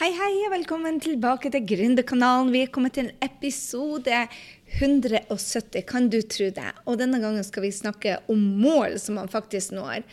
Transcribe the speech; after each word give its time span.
Hei, 0.00 0.14
hei, 0.16 0.36
og 0.46 0.54
velkommen 0.54 0.96
tilbake 1.04 1.50
til 1.52 1.66
Gründerkanalen. 1.68 2.48
Vi 2.54 2.62
er 2.64 2.70
kommet 2.72 2.94
til 2.96 3.10
episode 3.20 4.22
170, 4.78 5.82
kan 5.84 6.06
du 6.08 6.22
tro 6.24 6.46
det? 6.56 6.70
Og 6.88 6.96
denne 6.96 7.18
gangen 7.20 7.44
skal 7.44 7.66
vi 7.66 7.72
snakke 7.76 8.14
om 8.32 8.46
mål 8.62 8.96
som 9.02 9.18
man 9.20 9.28
faktisk 9.28 9.74
når. 9.76 10.06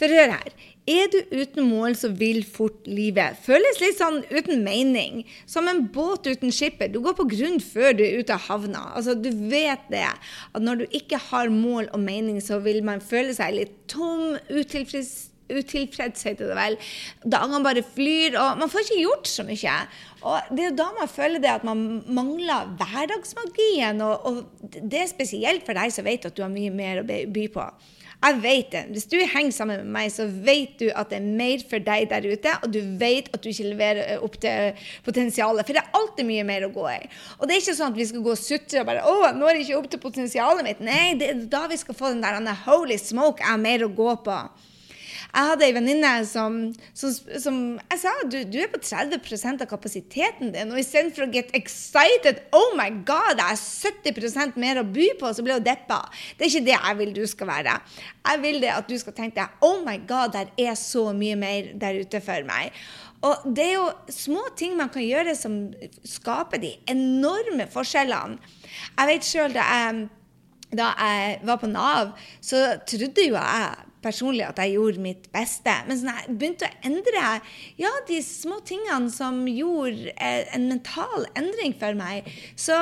For 0.00 0.08
hør 0.08 0.32
her. 0.32 0.54
Er 0.88 1.12
du 1.12 1.18
uten 1.34 1.68
mål, 1.68 1.92
så 1.92 2.08
vil 2.16 2.40
fort 2.48 2.88
livet 2.88 3.36
føles 3.44 3.82
litt 3.82 4.00
sånn 4.00 4.22
uten 4.32 4.64
mening. 4.64 5.26
Som 5.44 5.68
en 5.68 5.84
båt 5.92 6.24
uten 6.24 6.48
skipper. 6.48 6.88
Du 6.88 7.02
går 7.04 7.18
på 7.20 7.28
grunn 7.34 7.60
før 7.60 7.92
du 8.00 8.00
er 8.06 8.24
ute 8.24 8.38
av 8.38 8.48
havna. 8.48 8.86
Altså, 8.96 9.12
du 9.12 9.28
vet 9.28 9.84
det. 9.92 10.08
At 10.56 10.64
når 10.64 10.86
du 10.86 10.98
ikke 11.02 11.20
har 11.28 11.52
mål 11.52 11.92
og 11.92 12.00
mening, 12.00 12.40
så 12.40 12.62
vil 12.64 12.80
man 12.88 13.04
føle 13.04 13.36
seg 13.36 13.58
litt 13.60 13.76
tom, 13.92 14.38
utilfreds 14.48 15.33
utilfreds, 15.52 16.24
heter 16.28 16.50
det 16.50 16.58
vel. 16.58 16.78
Dagene 17.24 17.62
bare 17.64 17.84
flyr, 17.84 18.38
og 18.40 18.60
man 18.60 18.70
får 18.72 18.86
ikke 18.86 19.02
gjort 19.02 19.30
så 19.30 19.46
mye. 19.46 19.80
Og 20.24 20.54
det 20.54 20.62
er 20.64 20.70
jo 20.70 20.78
da 20.80 20.90
man 20.98 21.10
føler 21.10 21.42
det 21.42 21.52
at 21.52 21.66
man 21.68 21.82
mangler 22.06 22.70
hverdagsmagien. 22.80 24.00
Og, 24.04 24.24
og 24.24 24.70
det 24.80 25.02
er 25.02 25.10
spesielt 25.10 25.66
for 25.66 25.76
deg 25.76 25.92
som 25.92 26.08
vet 26.08 26.24
at 26.24 26.36
du 26.36 26.44
har 26.44 26.52
mye 26.52 26.72
mer 26.74 27.02
å 27.02 27.06
by 27.08 27.50
på. 27.52 27.68
Jeg 28.24 28.38
vet 28.40 28.70
det. 28.72 28.82
Hvis 28.94 29.08
du 29.10 29.18
henger 29.20 29.52
sammen 29.52 29.82
med 29.82 29.92
meg, 29.92 30.08
så 30.12 30.24
vet 30.24 30.78
du 30.80 30.86
at 30.96 31.10
det 31.12 31.18
er 31.18 31.26
mer 31.40 31.64
for 31.68 31.82
deg 31.84 32.06
der 32.08 32.24
ute, 32.24 32.54
og 32.64 32.72
du 32.72 32.80
vet 33.00 33.28
at 33.34 33.42
du 33.44 33.50
ikke 33.50 33.66
leverer 33.68 34.22
opp 34.24 34.38
til 34.40 34.86
potensialet. 35.04 35.66
For 35.66 35.76
det 35.76 35.82
er 35.82 35.98
alltid 35.98 36.28
mye 36.30 36.46
mer 36.48 36.64
å 36.64 36.72
gå 36.72 36.86
i. 36.94 37.02
Og 37.36 37.44
det 37.44 37.56
er 37.56 37.60
ikke 37.60 37.76
sånn 37.76 37.92
at 37.92 38.00
vi 38.00 38.08
skal 38.08 38.24
gå 38.24 38.32
og 38.32 38.40
sutre 38.40 38.80
og 38.80 38.88
bare 38.88 39.04
'Å, 39.04 39.14
jeg 39.26 39.40
når 39.40 39.60
ikke 39.60 39.76
opp 39.76 39.90
til 39.90 40.00
potensialet 40.00 40.64
mitt'. 40.64 40.80
Nei, 40.80 41.14
det 41.20 41.28
er 41.28 41.44
da 41.52 41.66
vi 41.68 41.76
skal 41.76 41.94
få 41.94 42.14
den 42.14 42.22
der 42.24 42.56
'holy 42.64 42.96
smoke', 42.96 43.44
jeg 43.44 43.52
har 43.52 43.60
mer 43.60 43.84
å 43.84 43.92
gå 43.92 44.16
på'. 44.24 44.72
Jeg 45.34 45.48
hadde 45.50 45.64
ei 45.66 45.74
venninne 45.74 46.10
som, 46.30 46.56
som, 46.94 47.14
som, 47.42 47.56
Jeg 47.90 48.00
sa 48.04 48.12
du, 48.30 48.36
du 48.46 48.58
er 48.62 48.68
på 48.70 48.78
30 48.78 49.64
av 49.64 49.66
kapasiteten 49.66 50.52
din. 50.54 50.70
Og 50.70 50.78
istedenfor 50.78 51.26
å 51.26 51.32
get 51.34 51.50
excited 51.58 52.38
Oh 52.54 52.76
my 52.78 52.86
God, 53.06 53.40
jeg 53.42 53.48
har 53.48 53.58
70% 53.58 54.60
mer 54.62 54.78
å 54.78 54.86
by 54.86 55.08
på, 55.18 55.32
så 55.34 55.42
ble 55.42 55.56
hun 55.58 55.66
deppa. 55.66 56.04
Det 56.38 56.46
er 56.46 56.52
ikke 56.52 56.68
det 56.68 56.76
jeg 56.76 56.98
vil 57.00 57.14
du 57.16 57.24
skal 57.30 57.50
være. 57.50 57.78
Jeg 58.30 58.42
vil 58.44 58.60
det 58.62 58.70
at 58.76 58.90
du 58.90 58.94
skal 59.02 59.16
tenke 59.16 59.40
deg 59.40 59.66
Oh 59.66 59.80
my 59.82 59.96
God, 60.06 60.36
der 60.36 60.52
er 60.54 60.78
så 60.78 61.08
mye 61.16 61.38
mer 61.40 61.72
der 61.82 61.98
ute 62.04 62.22
for 62.22 62.46
meg. 62.46 62.70
Og 63.24 63.48
det 63.56 63.64
er 63.70 63.74
jo 63.78 63.88
små 64.12 64.44
ting 64.54 64.76
man 64.78 64.92
kan 64.92 65.02
gjøre 65.02 65.34
som 65.38 65.56
skaper 66.06 66.60
de 66.62 66.76
enorme 66.92 67.66
forskjellene. 67.72 68.38
Jeg 69.00 69.10
vet 69.10 69.32
sjøl 69.32 69.56
da 69.56 69.66
da 70.74 70.90
jeg 70.98 71.34
var 71.46 71.58
på 71.62 71.68
Nav, 71.70 72.14
så 72.42 72.64
trodde 72.88 73.26
jo 73.28 73.36
jeg 73.36 73.90
personlig 74.04 74.44
at 74.46 74.60
jeg 74.62 74.76
gjorde 74.76 75.04
mitt 75.04 75.28
beste. 75.34 75.74
Men 75.88 76.00
sånn, 76.00 76.12
jeg 76.20 76.36
begynte 76.38 76.68
å 76.68 76.80
endre 76.90 77.24
ja, 77.80 77.92
de 78.08 78.20
små 78.24 78.60
tingene 78.66 79.12
som 79.12 79.42
gjorde 79.50 80.14
eh, 80.14 80.44
en 80.54 80.68
mental 80.70 81.28
endring 81.38 81.76
for 81.80 81.96
meg, 81.98 82.28
så 82.56 82.78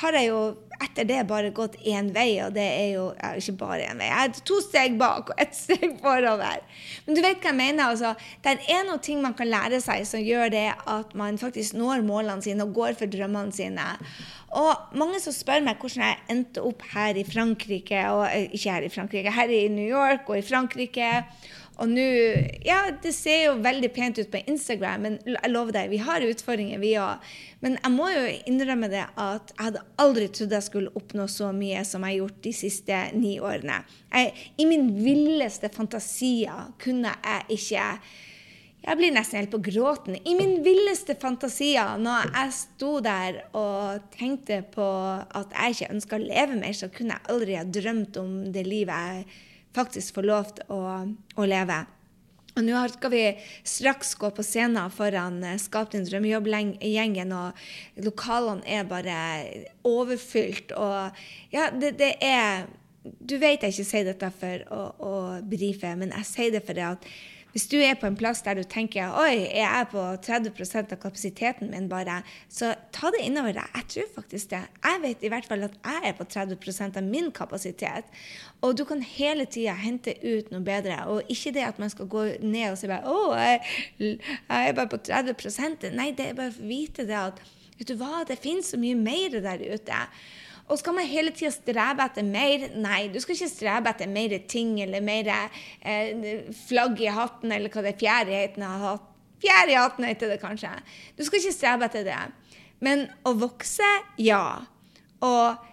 har 0.00 0.18
jeg 0.18 0.30
jo 0.32 0.40
etter 0.82 1.06
det 1.08 1.22
bare 1.28 1.52
gått 1.54 1.78
én 1.88 2.10
vei, 2.14 2.38
og 2.44 2.54
det 2.56 2.64
er 2.66 2.88
jo 2.96 3.06
ja, 3.16 3.32
ikke 3.38 3.56
bare 3.60 3.88
én 3.90 4.00
vei. 4.00 4.08
Jeg 4.10 4.30
er 4.30 4.46
to 4.50 4.60
steg 4.64 4.98
bak 5.00 5.32
og 5.32 5.42
ett 5.42 5.56
steg 5.56 5.98
forover. 6.02 6.62
Men 7.06 7.18
du 7.18 7.22
vet 7.24 7.40
hva 7.40 7.52
jeg 7.52 7.58
mener? 7.58 7.84
altså. 7.86 8.14
Det 8.44 8.56
er 8.72 8.86
noe 8.88 9.00
ting 9.02 9.22
man 9.24 9.36
kan 9.36 9.50
lære 9.50 9.80
seg 9.84 10.06
som 10.08 10.22
gjør 10.22 10.52
det 10.52 10.68
at 10.74 11.14
man 11.18 11.40
faktisk 11.40 11.76
når 11.78 12.04
målene 12.06 12.44
sine 12.44 12.66
og 12.66 12.74
går 12.76 12.96
for 12.98 13.10
drømmene 13.12 13.54
sine. 13.56 13.86
Og 14.56 14.96
mange 14.96 15.20
som 15.20 15.34
spør 15.34 15.64
meg 15.64 15.80
hvordan 15.82 16.04
jeg 16.06 16.22
endte 16.32 16.62
opp 16.64 16.84
her 16.92 17.18
i 17.18 17.26
Frankrike, 17.26 18.02
og 18.12 18.26
eh, 18.30 18.48
ikke 18.56 18.72
her 18.76 18.86
i 18.86 18.92
Frankrike, 18.92 19.34
her 19.34 19.52
i 19.52 19.66
New 19.72 19.88
York 19.88 20.28
og 20.30 20.38
i 20.38 20.46
Frankrike. 20.46 21.10
Og 21.76 21.90
nå 21.92 22.04
Ja, 22.64 22.78
det 23.02 23.12
ser 23.16 23.42
jo 23.46 23.56
veldig 23.64 23.90
pent 23.94 24.20
ut 24.20 24.30
på 24.32 24.40
Instagram, 24.48 25.06
men 25.06 25.18
jeg 25.28 25.52
lover 25.52 25.76
deg, 25.76 25.90
vi 25.92 26.00
har 26.02 26.24
utfordringer, 26.24 26.80
vi 26.82 26.94
òg. 27.00 27.24
Men 27.64 27.76
jeg 27.78 27.92
må 27.94 28.08
jo 28.12 28.22
innrømme 28.48 28.88
det 28.92 29.04
at 29.06 29.52
jeg 29.52 29.64
hadde 29.68 29.84
aldri 30.02 30.28
trodd 30.32 30.54
jeg 30.56 30.68
skulle 30.68 30.94
oppnå 30.98 31.26
så 31.30 31.50
mye 31.56 31.82
som 31.88 32.04
jeg 32.04 32.16
har 32.16 32.22
gjort 32.22 32.40
de 32.46 32.54
siste 32.56 33.02
ni 33.16 33.36
årene. 33.40 33.82
Jeg, 34.12 34.32
I 34.56 34.68
min 34.68 34.88
villeste 35.02 35.70
fantasier 35.74 36.72
kunne 36.82 37.12
jeg 37.16 37.60
ikke 37.60 37.90
jeg 38.86 39.00
blir 39.00 39.10
nesten 39.10 39.40
helt 39.40 39.50
på 39.50 39.58
gråten. 39.66 40.14
I 40.14 40.34
min 40.38 40.60
villeste 40.62 41.16
fantasier, 41.18 41.96
når 41.98 42.28
jeg 42.28 42.52
sto 42.54 42.90
der 43.02 43.40
og 43.50 44.04
tenkte 44.14 44.60
på 44.76 44.86
at 45.26 45.56
jeg 45.56 45.74
ikke 45.74 45.88
ønska 45.96 46.20
å 46.20 46.22
leve 46.22 46.58
mer, 46.60 46.76
så 46.76 46.86
kunne 46.94 47.16
jeg 47.16 47.32
aldri 47.34 47.56
ha 47.58 47.64
drømt 47.66 48.20
om 48.22 48.36
det 48.54 48.62
livet 48.68 49.08
jeg 49.10 49.26
faktisk 49.76 50.16
får 50.16 50.26
lov 50.26 50.56
til 50.56 50.72
å, 50.72 50.80
å 51.36 51.46
leve. 51.48 51.84
Og 52.56 52.64
nå 52.64 52.80
skal 52.88 53.12
vi 53.12 53.24
straks 53.68 54.14
gå 54.16 54.30
på 54.32 54.44
scenen 54.44 54.92
foran 54.92 55.42
eh, 55.44 55.58
Skap 55.60 55.92
din 55.92 56.06
drømmejobb-gjengen, 56.08 57.34
og 57.36 58.02
lokalene 58.06 58.64
er 58.64 58.88
bare 58.88 59.18
overfylt. 59.84 60.72
Og 60.72 61.52
ja, 61.52 61.68
det, 61.74 61.96
det 62.00 62.14
er 62.24 62.66
Du 63.06 63.36
vet 63.38 63.62
jeg 63.62 63.70
ikke 63.70 63.86
sier 63.86 64.06
dette 64.08 64.28
for 64.34 64.62
å, 64.74 64.80
å 64.98 65.12
brife, 65.46 65.92
men 65.94 66.10
jeg 66.16 66.26
sier 66.26 66.54
det 66.56 66.64
for 66.66 66.80
at 66.82 67.04
hvis 67.56 67.70
du 67.72 67.78
er 67.80 67.94
på 67.96 68.04
en 68.04 68.16
plass 68.20 68.42
der 68.44 68.58
du 68.58 68.66
tenker 68.68 69.14
oi, 69.16 69.46
jeg 69.48 69.64
er 69.64 69.86
på 69.88 70.02
30% 70.26 70.90
av 70.92 70.98
kapasiteten 71.00 71.70
min 71.72 71.86
bare, 71.88 72.18
så 72.52 72.74
ta 72.92 73.08
det 73.14 73.22
innover 73.24 73.56
deg. 73.56 73.70
Jeg 73.78 73.86
tror 73.94 74.10
faktisk 74.18 74.50
det. 74.50 74.60
Jeg 74.84 75.00
vet 75.00 75.24
i 75.24 75.30
hvert 75.32 75.48
fall 75.48 75.64
at 75.64 75.78
jeg 75.80 76.02
er 76.10 76.18
på 76.18 76.26
30% 76.34 77.00
av 77.00 77.08
min 77.08 77.30
kapasitet. 77.32 78.12
Og 78.60 78.76
du 78.76 78.84
kan 78.84 79.00
hele 79.00 79.46
tida 79.48 79.72
hente 79.80 80.12
ut 80.20 80.52
noe 80.52 80.60
bedre. 80.68 80.98
Og 81.08 81.32
ikke 81.32 81.54
det 81.56 81.64
at 81.64 81.80
man 81.80 81.94
skal 81.94 82.12
gå 82.12 82.26
ned 82.44 82.74
og 82.74 82.76
si 82.76 82.92
bare 82.92 83.08
å, 83.08 83.32
jeg, 83.40 83.64
jeg 84.04 84.68
er 84.68 84.76
bare 84.76 84.92
på 84.92 85.00
30% 85.08 85.88
Nei, 85.96 86.10
det 86.12 86.34
er 86.34 86.36
bare 86.36 86.52
å 86.52 86.68
vite 86.68 87.08
det 87.08 87.16
at 87.22 87.40
vet 87.78 87.88
du 87.88 87.96
hva, 87.96 88.26
det 88.28 88.36
finnes 88.44 88.68
så 88.68 88.76
mye 88.84 89.00
mer 89.00 89.40
der 89.40 89.64
ute. 89.64 90.04
Og 90.66 90.80
skal 90.80 90.96
man 90.96 91.06
hele 91.06 91.30
tida 91.34 91.52
strebe 91.54 92.06
etter 92.08 92.26
mer? 92.26 92.64
Nei, 92.74 93.06
du 93.12 93.20
skal 93.22 93.36
ikke 93.36 93.52
strebe 93.52 93.92
etter 93.92 94.10
mer 94.10 94.34
ting 94.50 94.74
eller 94.82 95.04
mer 95.04 95.30
eh, 95.30 96.48
flagg 96.66 96.98
i 97.04 97.12
hatten 97.12 97.54
eller 97.54 97.70
hva 97.70 97.84
det 97.86 97.94
er 97.94 98.00
fjær 98.00 98.32
i 98.32 98.40
hatten. 98.40 98.66
Fjær 99.44 99.70
i 99.70 99.78
hatten 99.78 100.08
heter 100.08 100.32
det 100.32 100.40
kanskje. 100.42 100.72
Du 101.14 101.22
skal 101.26 101.38
ikke 101.38 101.54
strebe 101.54 101.86
etter 101.86 102.06
det. 102.08 102.18
Men 102.82 103.06
å 103.24 103.36
vokse, 103.38 103.86
ja. 104.20 104.42
Og 105.24 105.66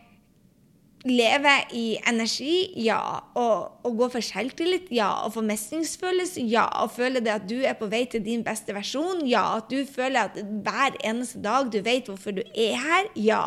leve 1.10 1.54
i 1.76 1.98
energi, 2.08 2.70
ja. 2.86 3.02
Og 3.40 3.98
gå 3.98 4.10
for 4.14 4.24
selvtillit, 4.24 4.92
ja. 4.94 5.10
Og 5.26 5.34
få 5.36 5.44
mestringsfølelse, 5.48 6.46
ja. 6.54 6.68
Og 6.84 6.94
føle 6.96 7.24
det 7.24 7.34
at 7.34 7.50
du 7.50 7.58
er 7.66 7.76
på 7.80 7.90
vei 7.92 8.06
til 8.12 8.24
din 8.26 8.46
beste 8.46 8.76
versjon, 8.76 9.26
ja. 9.28 9.58
At 9.58 9.74
du 9.74 9.82
føler 9.90 10.30
at 10.30 10.38
hver 10.38 11.02
eneste 11.02 11.42
dag 11.44 11.74
du 11.74 11.82
vet 11.82 12.12
hvorfor 12.12 12.38
du 12.38 12.44
er 12.46 12.78
her, 12.84 13.10
ja. 13.18 13.44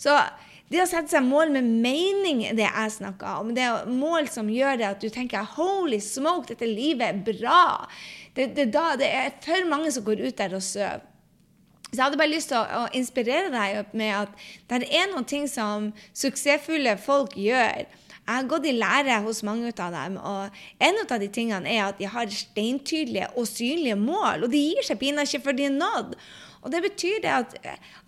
Så 0.00 0.16
det 0.72 0.80
å 0.80 0.86
sette 0.88 1.12
seg 1.12 1.26
mål 1.26 1.52
med 1.54 1.66
mening 1.84 2.42
det 2.56 2.64
jeg 2.64 2.92
snakker 2.96 3.40
om. 3.42 3.52
Det 3.54 3.64
er 3.66 3.88
mål 3.90 4.30
som 4.32 4.48
gjør 4.50 4.78
det 4.80 4.86
at 4.88 5.02
du 5.02 5.10
tenker 5.12 5.44
'holy 5.56 6.00
smoke, 6.00 6.48
dette 6.48 6.66
livet 6.66 7.08
er 7.08 7.20
bra'. 7.26 7.88
Det, 8.34 8.54
det, 8.56 8.72
da, 8.72 8.94
det 8.98 9.06
er 9.06 9.34
for 9.44 9.68
mange 9.68 9.92
som 9.92 10.04
går 10.04 10.24
ut 10.26 10.38
der 10.38 10.54
og 10.56 10.62
sover. 10.62 11.04
Så 11.94 12.00
jeg 12.00 12.04
hadde 12.08 12.18
bare 12.18 12.32
lyst 12.32 12.50
til 12.50 12.58
å, 12.58 12.64
å, 12.64 12.86
inspirere 12.98 13.50
deg 13.52 13.92
med 13.94 14.10
at 14.16 14.40
det 14.66 14.88
er 14.90 15.12
noen 15.12 15.26
ting 15.30 15.44
som 15.46 15.92
suksessfulle 16.10 16.96
folk 16.98 17.36
gjør. 17.38 17.84
Jeg 18.24 18.40
har 18.40 18.48
gått 18.50 18.66
i 18.66 18.72
lære 18.74 19.20
hos 19.22 19.44
mange 19.46 19.70
av 19.78 19.92
dem, 19.94 20.16
og 20.16 20.82
en 20.82 20.98
av 21.04 21.20
de 21.20 21.28
tingene 21.28 21.70
er 21.70 21.84
at 21.84 22.00
de 22.00 22.08
har 22.10 22.32
steintydelige 22.32 23.28
og 23.36 23.46
synlige 23.46 23.98
mål, 24.00 24.46
og 24.46 24.50
de 24.50 24.62
gir 24.64 24.82
seg 24.82 24.98
pinadø 24.98 25.28
ikke 25.28 25.44
før 25.44 25.58
de 25.60 25.68
er 25.68 25.76
nådd. 25.76 26.16
Og 26.64 26.72
det 26.72 26.80
betyr 26.80 27.20
det 27.20 27.28
at 27.28 27.54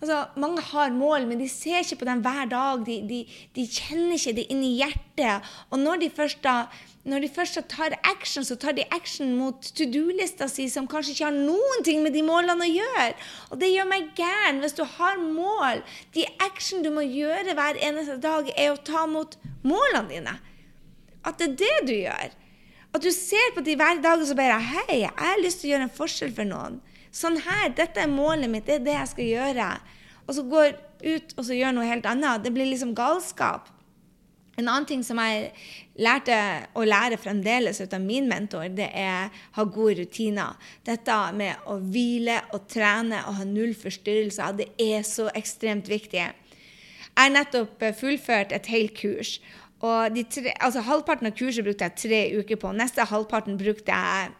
altså, 0.01 0.23
mange 0.35 0.61
har 0.71 0.89
mål, 0.89 1.27
men 1.29 1.39
de 1.39 1.49
ser 1.49 1.83
ikke 1.83 1.99
på 2.01 2.09
dem 2.09 2.23
hver 2.25 2.49
dag. 2.49 2.85
De, 2.85 2.95
de, 3.09 3.19
de 3.55 3.65
kjenner 3.69 4.17
ikke 4.17 4.33
det 4.39 4.47
inni 4.53 4.71
hjertet. 4.79 5.51
Og 5.69 5.79
når 5.79 6.01
de 6.01 6.13
først 6.17 6.41
da 6.45 6.63
når 7.07 7.23
de 7.23 7.29
først 7.31 7.59
tar 7.71 7.93
action, 8.03 8.43
så 8.43 8.57
tar 8.59 8.73
de 8.75 8.83
action 8.91 9.29
mot 9.39 9.69
to 9.77 9.85
do-lista 9.87 10.49
si, 10.51 10.65
som 10.67 10.89
kanskje 10.91 11.13
ikke 11.13 11.29
har 11.29 11.37
noen 11.37 11.85
ting 11.87 12.01
med 12.03 12.11
de 12.17 12.23
målene 12.27 12.65
å 12.65 12.67
gjøre. 12.67 13.05
Og 13.47 13.61
det 13.61 13.69
gjør 13.71 13.87
meg 13.87 14.09
gæren. 14.17 14.59
Hvis 14.59 14.75
du 14.75 14.83
har 14.97 15.21
mål, 15.21 15.85
de 16.17 16.25
action 16.43 16.83
du 16.83 16.91
må 16.91 17.05
gjøre 17.07 17.55
hver 17.55 17.79
eneste 17.79 18.17
dag, 18.23 18.51
er 18.57 18.73
å 18.73 18.81
ta 18.89 19.05
mot 19.07 19.39
målene 19.63 20.11
dine. 20.11 20.35
At 21.23 21.39
det 21.39 21.47
er 21.47 21.55
det 21.63 21.77
du 21.87 21.95
gjør. 21.95 22.35
At 22.91 23.07
du 23.07 23.11
ser 23.15 23.55
på 23.55 23.63
de 23.63 23.77
hver 23.79 24.03
dag 24.03 24.19
og 24.19 24.27
så 24.27 24.35
bare 24.35 24.59
Hei, 24.63 25.03
jeg 25.05 25.15
har 25.15 25.39
lyst 25.39 25.63
til 25.63 25.69
å 25.69 25.73
gjøre 25.75 25.87
en 25.87 25.97
forskjell 26.01 26.35
for 26.35 26.49
noen. 26.49 26.81
Sånn 27.17 27.39
her, 27.41 27.71
dette 27.73 28.03
er 28.03 28.11
målet 28.11 28.51
mitt, 28.51 28.67
det 28.67 28.79
er 28.79 28.85
det 28.85 28.97
jeg 28.99 29.13
skal 29.13 29.31
gjøre. 29.31 29.71
Og 30.27 30.35
så 30.37 30.43
går 30.45 30.75
ut 31.01 31.33
og 31.37 31.47
så 31.47 31.57
gjør 31.57 31.73
noe 31.73 31.87
helt 31.87 32.05
annet. 32.09 32.43
Det 32.43 32.53
blir 32.53 32.69
liksom 32.69 32.93
galskap. 32.97 33.71
En 34.57 34.65
annen 34.65 34.87
ting 34.89 35.03
som 35.05 35.19
jeg 35.21 35.51
lærte 36.01 36.35
å 36.73 36.81
lære 36.85 37.19
fremdeles 37.21 37.77
ut 37.77 37.93
av 37.93 38.01
min 38.01 38.25
mentor, 38.29 38.65
det 38.73 38.87
er 38.89 39.29
ha 39.53 39.65
gode 39.69 39.99
rutiner. 39.99 40.57
Dette 40.85 41.17
med 41.37 41.67
å 41.69 41.75
hvile 41.77 42.39
og 42.57 42.65
trene 42.69 43.21
og 43.29 43.37
ha 43.37 43.45
null 43.45 43.75
forstyrrelser, 43.77 44.57
det 44.57 44.71
er 44.81 45.05
så 45.05 45.27
ekstremt 45.37 45.91
viktig. 45.93 46.25
Jeg 46.25 47.21
har 47.21 47.33
nettopp 47.33 47.85
fullført 47.99 48.53
et 48.53 48.69
helt 48.73 48.97
kurs. 48.97 49.37
og 49.79 50.17
tre, 50.33 50.53
altså 50.59 50.81
Halvparten 50.81 51.27
av 51.29 51.37
kurset 51.37 51.63
brukte 51.63 51.85
jeg 51.85 51.97
tre 52.01 52.21
uker 52.39 52.57
på. 52.57 52.73
Neste 52.73 53.05
halvparten 53.05 53.57
brukte 53.57 53.93
jeg 53.93 54.33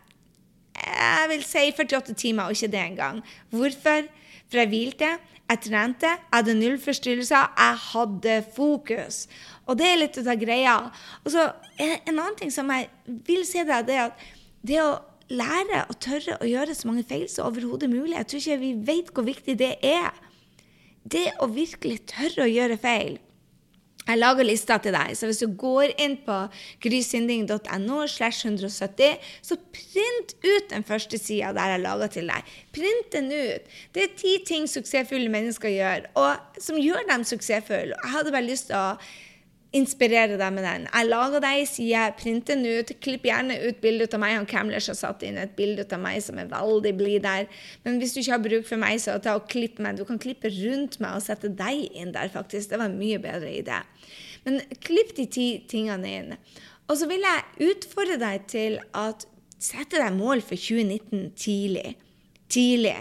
jeg 1.08 1.32
vil 1.34 1.44
si 1.48 1.66
48 1.72 2.16
timer, 2.20 2.48
og 2.48 2.58
ikke 2.58 2.72
det 2.74 2.84
engang. 2.84 3.24
Hvorfor? 3.50 4.08
For 4.48 4.62
jeg 4.62 4.72
hvilte, 4.72 5.10
jeg 5.48 5.60
trente, 5.64 6.08
jeg 6.08 6.34
hadde 6.34 6.56
null 6.60 6.78
forstyrrelser, 6.80 7.52
jeg 7.58 7.82
hadde 7.84 8.38
fokus. 8.56 9.26
Og 9.68 9.78
det 9.80 9.88
er 9.88 10.00
litt 10.02 10.20
av 10.20 10.40
greia. 10.40 10.78
Og 11.24 11.32
så 11.36 11.52
En 11.78 12.18
annen 12.18 12.34
ting 12.40 12.50
som 12.50 12.72
jeg 12.74 12.88
vil 13.28 13.44
si, 13.46 13.62
det 13.62 13.94
er 13.94 14.08
at 14.08 14.24
det 14.66 14.80
å 14.82 14.96
lære 15.30 15.84
å 15.92 15.96
tørre 16.02 16.40
å 16.42 16.48
gjøre 16.48 16.74
så 16.74 16.90
mange 16.90 17.04
feil 17.06 17.28
som 17.30 17.46
overhodet 17.52 17.90
mulig 17.92 18.16
Jeg 18.16 18.28
tror 18.32 18.42
ikke 18.42 18.58
vi 18.64 18.72
vet 18.88 19.12
hvor 19.14 19.28
viktig 19.28 19.58
det 19.60 19.76
er. 19.86 20.10
Det 21.06 21.28
å 21.40 21.48
virkelig 21.52 22.00
tørre 22.10 22.48
å 22.48 22.50
gjøre 22.50 22.80
feil. 22.82 23.20
Jeg 24.08 24.22
lager 24.22 24.48
lista 24.48 24.78
til 24.80 24.96
deg, 24.96 25.14
så 25.20 25.28
hvis 25.28 25.42
du 25.44 25.52
går 25.60 25.92
inn 26.00 26.16
på 26.24 26.38
grysynding.no, 26.84 28.00
slash 28.08 28.48
170, 28.48 29.20
så 29.44 29.58
print 29.76 30.36
ut 30.46 30.70
den 30.72 30.88
første 30.88 31.20
sida 31.20 31.52
der 31.58 31.76
jeg 31.76 31.84
lager 31.84 32.14
til 32.16 32.32
deg. 32.32 32.56
Print 32.76 33.12
den 33.14 33.32
ut. 33.34 33.78
Det 33.96 34.06
er 34.06 34.18
ti 34.20 34.38
ting 34.48 34.68
suksessfulle 34.72 35.32
mennesker 35.34 35.74
gjør, 35.74 36.08
og 36.20 36.62
som 36.64 36.80
gjør 36.80 37.08
dem 37.12 37.28
suksessfulle. 37.28 37.98
Jeg 37.98 38.14
hadde 38.16 38.36
bare 38.36 38.48
lyst 38.48 38.72
til 38.72 38.80
å 38.80 38.98
inspirere 39.76 40.38
deg 40.40 40.54
med 40.56 40.64
den. 40.64 40.86
Jeg 40.88 41.10
lager 41.10 41.42
deg 41.44 41.60
ei 41.60 41.66
side, 41.68 42.04
printer 42.20 42.56
den 42.56 42.80
ut. 42.80 42.94
Klipp 43.04 43.26
gjerne 43.28 43.58
ut 43.66 43.82
bilde 43.84 44.08
av 44.08 44.22
meg. 44.24 44.36
Han 44.38 44.48
Camlers 44.50 44.88
har 44.92 44.98
satt 45.00 45.26
inn 45.28 45.40
et 45.42 45.56
bilde 45.58 45.84
av 45.84 46.02
meg 46.04 46.22
som 46.24 46.40
er 46.40 46.50
veldig 46.52 46.94
blid 46.98 47.26
der. 47.26 47.50
Men 47.84 48.00
hvis 48.00 48.16
du 48.16 48.22
ikke 48.22 48.36
har 48.38 48.46
bruk 48.46 48.70
for 48.70 48.82
meg, 48.82 49.02
så 49.04 49.18
ta 49.24 49.36
og 49.40 49.50
klipp 49.52 49.82
meg. 49.84 50.00
Du 50.00 50.06
kan 50.08 50.22
klippe 50.22 50.52
rundt 50.56 51.00
meg 51.04 51.18
og 51.18 51.26
sette 51.26 51.52
deg 51.52 51.88
inn 51.92 52.14
der, 52.16 52.32
faktisk. 52.34 52.72
Det 52.72 52.80
var 52.80 52.92
en 52.92 53.00
mye 53.00 53.20
bedre 53.24 53.52
idé. 53.52 53.82
Men 54.48 54.62
klipp 54.86 55.16
de 55.18 55.28
ti 55.28 55.50
tingene 55.68 56.14
inn. 56.22 56.34
Og 56.88 56.96
så 57.00 57.10
vil 57.10 57.26
jeg 57.26 57.72
utfordre 57.74 58.16
deg 58.22 58.48
til 58.48 58.80
at 58.96 59.28
sette 59.60 60.00
deg 60.00 60.16
mål 60.16 60.44
for 60.46 60.56
2019 60.56 61.32
tidlig. 61.36 61.98
Tidlig. 62.48 62.96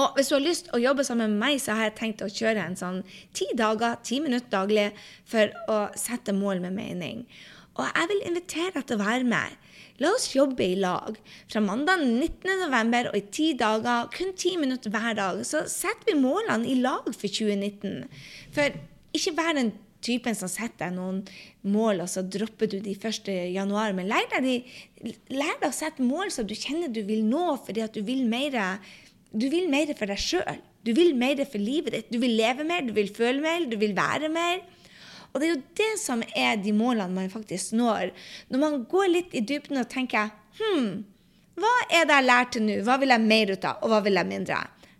Og 0.00 0.14
hvis 0.16 0.30
du 0.30 0.36
har 0.38 0.44
lyst 0.44 0.70
å 0.72 0.80
jobbe 0.80 1.04
sammen 1.04 1.34
med 1.34 1.42
meg, 1.42 1.58
så 1.60 1.76
har 1.76 1.90
jeg 1.90 1.98
tenkt 1.98 2.24
å 2.24 2.30
kjøre 2.32 2.64
en 2.64 2.78
sånn 2.78 3.02
ti 3.36 3.48
dager, 3.58 3.98
ti 4.04 4.22
minutter 4.24 4.48
daglig 4.52 4.88
for 5.28 5.52
å 5.68 5.82
sette 5.98 6.32
mål 6.36 6.62
med 6.64 6.76
mening. 6.78 7.26
Og 7.76 7.84
jeg 7.88 8.08
vil 8.10 8.24
invitere 8.28 8.72
deg 8.76 8.88
til 8.88 8.98
å 8.98 9.04
være 9.04 9.28
med. 9.28 9.60
La 10.00 10.10
oss 10.16 10.30
jobbe 10.32 10.64
i 10.64 10.78
lag. 10.80 11.16
Fra 11.52 11.60
mandag 11.62 12.02
19.11. 12.02 13.10
og 13.12 13.16
i 13.16 13.24
ti 13.32 13.52
dager, 13.58 14.08
kun 14.14 14.32
ti 14.36 14.56
minutter 14.60 14.92
hver 14.92 15.16
dag, 15.18 15.44
så 15.46 15.64
setter 15.70 16.12
vi 16.12 16.18
målene 16.20 16.68
i 16.68 16.78
lag 16.80 17.06
for 17.12 17.28
2019. 17.28 18.08
For 18.56 18.76
ikke 19.16 19.36
vær 19.36 19.56
den 19.58 19.74
typen 20.02 20.34
som 20.34 20.50
setter 20.50 20.88
deg 20.88 20.96
noen 20.96 21.20
mål, 21.62 22.02
og 22.04 22.10
så 22.10 22.24
dropper 22.26 22.70
du 22.72 22.78
de 22.82 22.96
1. 22.96 23.30
januar. 23.54 23.94
Men 23.96 24.10
lær 24.10 24.26
deg, 24.32 24.48
de, 24.48 25.14
lær 25.36 25.60
deg 25.60 25.68
å 25.68 25.76
sette 25.76 26.04
mål 26.04 26.32
som 26.34 26.48
du 26.48 26.56
kjenner 26.58 26.90
du 26.92 27.02
vil 27.06 27.22
nå, 27.28 27.44
fordi 27.66 27.84
at 27.84 27.94
du 27.94 28.02
vil 28.06 28.24
mer 28.28 28.58
du 29.32 29.48
vil 29.52 29.70
mer 29.72 29.90
for 29.96 30.10
deg 30.10 30.20
sjøl. 30.20 30.60
Du 30.84 30.92
vil 30.96 31.14
mer 31.16 31.40
for 31.48 31.62
livet 31.62 31.94
ditt. 31.96 32.12
Du 32.12 32.18
vil 32.22 32.34
leve 32.36 32.66
mer, 32.68 32.84
du 32.84 32.92
vil 32.96 33.10
føle 33.14 33.40
mer, 33.42 33.64
du 33.70 33.78
vil 33.80 33.94
være 33.96 34.28
mer. 34.32 34.60
Og 35.32 35.40
det 35.40 35.46
er 35.46 35.52
jo 35.54 35.62
det 35.80 35.92
som 36.02 36.22
er 36.36 36.58
de 36.60 36.74
målene 36.76 37.14
man 37.16 37.32
faktisk 37.32 37.72
når. 37.78 38.12
Når 38.52 38.60
man 38.60 38.82
går 38.90 39.08
litt 39.08 39.34
i 39.36 39.44
dybden 39.48 39.80
og 39.80 39.88
tenker 39.92 40.32
Hm, 40.52 41.06
hva 41.56 41.72
er 41.88 42.04
det 42.04 42.16
jeg 42.18 42.26
lærte 42.26 42.60
nå? 42.60 42.74
Hva 42.84 42.98
vil 43.00 43.14
jeg 43.14 43.24
mer 43.24 43.54
ut 43.54 43.64
av, 43.64 43.78
og 43.80 43.88
hva 43.88 44.02
vil 44.04 44.18
jeg 44.20 44.28
mindre? 44.28 44.58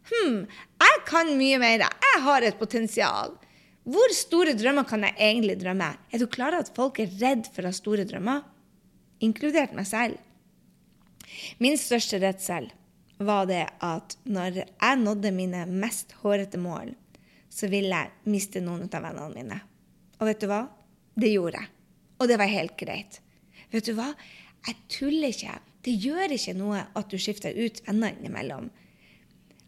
Hm, 0.08 0.38
jeg 0.81 1.02
kan 1.08 1.32
mye 1.37 1.58
mer. 1.61 1.84
Jeg 1.84 2.23
har 2.25 2.46
et 2.49 2.61
potensial. 2.61 3.37
Hvor 3.82 4.14
store 4.17 4.55
drømmer 4.56 4.87
kan 4.88 5.05
jeg 5.05 5.19
egentlig 5.19 5.58
drømme? 5.61 5.90
Er 6.08 6.23
du 6.23 6.29
klar 6.31 6.55
over 6.55 6.64
at 6.64 6.73
folk 6.76 7.02
er 7.02 7.12
redd 7.20 7.49
for 7.52 7.67
å 7.67 7.73
ha 7.73 7.76
store 7.76 8.06
drømmer? 8.08 8.44
Inkludert 9.20 9.75
meg 9.76 9.88
selv. 9.90 10.17
Min 11.61 11.76
største 11.81 12.20
redsel 12.23 12.70
var 13.27 13.49
det 13.51 13.65
at 13.85 14.17
når 14.25 14.63
jeg 14.63 15.01
nådde 15.01 15.33
mine 15.35 15.65
mest 15.71 16.15
hårete 16.23 16.61
mål, 16.61 16.95
så 17.53 17.69
ville 17.73 17.93
jeg 17.93 18.33
miste 18.33 18.63
noen 18.65 18.89
av 18.89 19.05
vennene 19.05 19.35
mine. 19.35 19.59
Og 20.21 20.29
vet 20.29 20.41
du 20.41 20.49
hva? 20.51 20.63
Det 21.19 21.33
gjorde 21.33 21.61
jeg. 21.61 21.71
Og 22.23 22.31
det 22.31 22.39
var 22.41 22.53
helt 22.53 22.77
greit. 22.81 23.19
Vet 23.73 23.89
du 23.89 23.97
hva? 23.99 24.13
Jeg 24.69 24.79
tuller 24.93 25.35
ikke. 25.35 25.59
Det 25.83 25.97
gjør 25.99 26.37
ikke 26.37 26.55
noe 26.57 26.85
at 26.99 27.11
du 27.11 27.19
skifter 27.21 27.57
ut 27.59 27.83
venner 27.89 28.15
innimellom. 28.15 28.71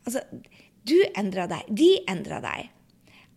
Altså, 0.04 0.22
du 0.86 0.96
endra 1.18 1.48
deg. 1.50 1.68
De 1.68 1.90
endra 2.10 2.40
deg. 2.44 2.70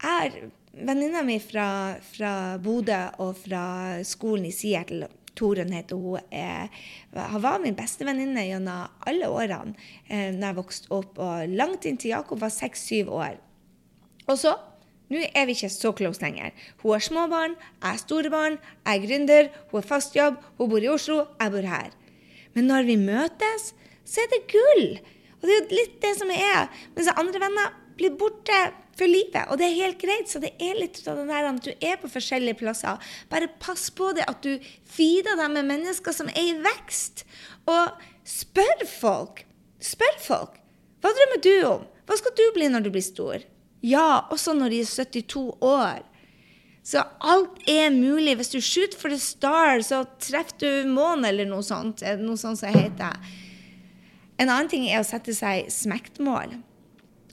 Jeg 0.04 0.50
Venninna 0.78 1.24
mi 1.26 1.40
fra, 1.42 1.98
fra 2.06 2.32
Bodø 2.62 3.00
og 3.24 3.32
fra 3.40 3.64
skolen 4.06 4.46
i 4.46 4.54
Seattle 4.54 5.08
Torunn 5.38 5.74
heter 5.76 6.00
hun. 6.00 6.24
Er, 6.34 6.72
hun 7.16 7.44
var 7.44 7.62
min 7.64 7.78
bestevenninne 7.78 8.48
gjennom 8.48 9.04
alle 9.08 9.30
årene 9.30 9.76
eh, 10.10 10.32
når 10.34 10.48
jeg 10.50 10.60
vokste 10.62 10.96
opp. 10.98 11.20
Og 11.22 11.54
langt 11.54 11.86
inn 11.88 12.00
til 12.02 12.16
Jakob 12.16 12.42
var 12.42 12.54
seks-syv 12.54 13.14
år. 13.16 13.38
Og 14.28 14.40
så 14.42 14.58
nå 15.08 15.22
er 15.32 15.46
vi 15.48 15.56
ikke 15.56 15.70
så 15.72 15.94
close 15.96 16.20
lenger. 16.20 16.52
Hun 16.82 16.98
har 16.98 17.04
små 17.06 17.28
barn, 17.32 17.54
jeg 17.80 17.88
har 17.88 18.00
store 18.02 18.32
barn, 18.32 18.58
jeg 18.84 18.98
er 18.98 19.06
gründer, 19.06 19.46
hun 19.70 19.80
har 19.80 19.88
fast 19.88 20.18
jobb, 20.18 20.42
hun 20.58 20.72
bor 20.74 20.84
i 20.84 20.90
Oslo, 20.92 21.22
jeg 21.40 21.54
bor 21.54 21.68
her. 21.72 21.94
Men 22.58 22.68
når 22.68 22.90
vi 22.90 22.98
møtes, 23.00 23.70
så 24.04 24.24
er 24.24 24.34
det 24.34 24.42
gull. 24.52 24.98
Og 25.38 25.48
det 25.48 25.54
er 25.54 25.62
jo 25.62 25.78
litt 25.80 25.96
det 26.04 26.14
som 26.20 26.34
er. 26.34 26.68
Mens 26.96 27.12
andre 27.14 27.40
venner 27.44 27.72
blir 27.98 28.18
borte 28.20 28.60
for 28.98 29.10
livet. 29.10 29.48
Og 29.52 29.60
det 29.60 29.68
er 29.68 29.78
helt 29.84 30.00
greit. 30.02 30.30
Så 30.32 30.42
det 30.44 30.54
er 30.64 30.78
litt 30.80 31.00
av 31.08 31.20
den 31.20 31.32
der 31.32 31.50
at 31.50 31.64
du 31.66 31.72
er 31.76 32.00
på 32.02 32.12
forskjellige 32.12 32.60
plasser. 32.62 33.02
Bare 33.32 33.50
pass 33.62 33.90
på 33.94 34.12
det 34.18 34.26
at 34.30 34.42
du 34.46 34.58
feeder 34.90 35.38
deg 35.40 35.54
med 35.54 35.70
mennesker 35.70 36.16
som 36.16 36.32
er 36.34 36.52
i 36.54 36.58
vekst. 36.66 37.26
Og 37.70 38.08
spør 38.28 38.86
folk. 38.90 39.46
Spør 39.84 40.20
folk. 40.24 40.60
Hva 41.04 41.14
drømmer 41.14 41.44
du 41.46 41.56
om? 41.70 41.88
Hva 42.08 42.18
skal 42.20 42.36
du 42.40 42.46
bli 42.56 42.70
når 42.72 42.88
du 42.88 42.94
blir 42.94 43.06
stor? 43.06 43.44
Ja, 43.86 44.28
også 44.34 44.56
når 44.58 44.74
de 44.74 44.84
er 44.84 44.90
72 44.90 45.48
år. 45.62 46.06
Så 46.88 47.04
alt 47.20 47.60
er 47.68 47.92
mulig. 47.92 48.38
Hvis 48.40 48.54
du 48.54 48.62
shoot 48.64 48.96
for 48.96 49.12
the 49.12 49.20
star, 49.20 49.84
så 49.84 50.06
treffer 50.24 50.56
du 50.62 50.90
månen, 50.90 51.28
eller 51.28 51.50
noe 51.50 51.66
sånt. 51.66 52.02
Noe 52.22 52.40
sånt 52.40 52.62
som 52.62 52.72
heter. 52.72 53.20
En 54.38 54.48
annen 54.48 54.70
ting 54.72 54.88
er 54.88 55.02
å 55.02 55.08
sette 55.08 55.36
seg 55.36 55.68
smektmål 55.74 56.56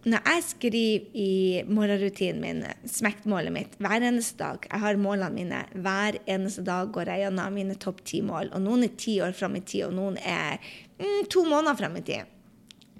når 0.05 0.21
jeg 0.29 0.43
skriver 0.45 1.05
i 1.17 1.29
morgenrutinen 1.65 2.41
min, 2.43 2.59
smektmålet 2.89 3.53
mitt, 3.55 3.77
hver 3.81 4.05
eneste 4.05 4.37
dag 4.43 4.67
Jeg 4.69 4.83
har 4.83 4.99
målene 5.01 5.33
mine. 5.33 5.61
Hver 5.73 6.19
eneste 6.29 6.65
dag 6.67 6.91
går 6.93 7.09
jeg 7.09 7.23
gjennom 7.25 7.56
mine 7.56 7.77
topp 7.81 8.03
ti 8.05 8.21
mål. 8.25 8.51
Og 8.53 8.61
noen 8.67 8.85
er 8.85 8.99
ti 9.01 9.17
år 9.25 9.33
fram 9.37 9.56
i 9.56 9.62
tid, 9.65 9.87
og 9.89 9.95
noen 9.97 10.19
er 10.21 10.61
mm, 11.01 11.25
to 11.33 11.47
måneder 11.49 11.79
fram 11.79 11.97
i 11.97 12.05
tid. 12.05 12.29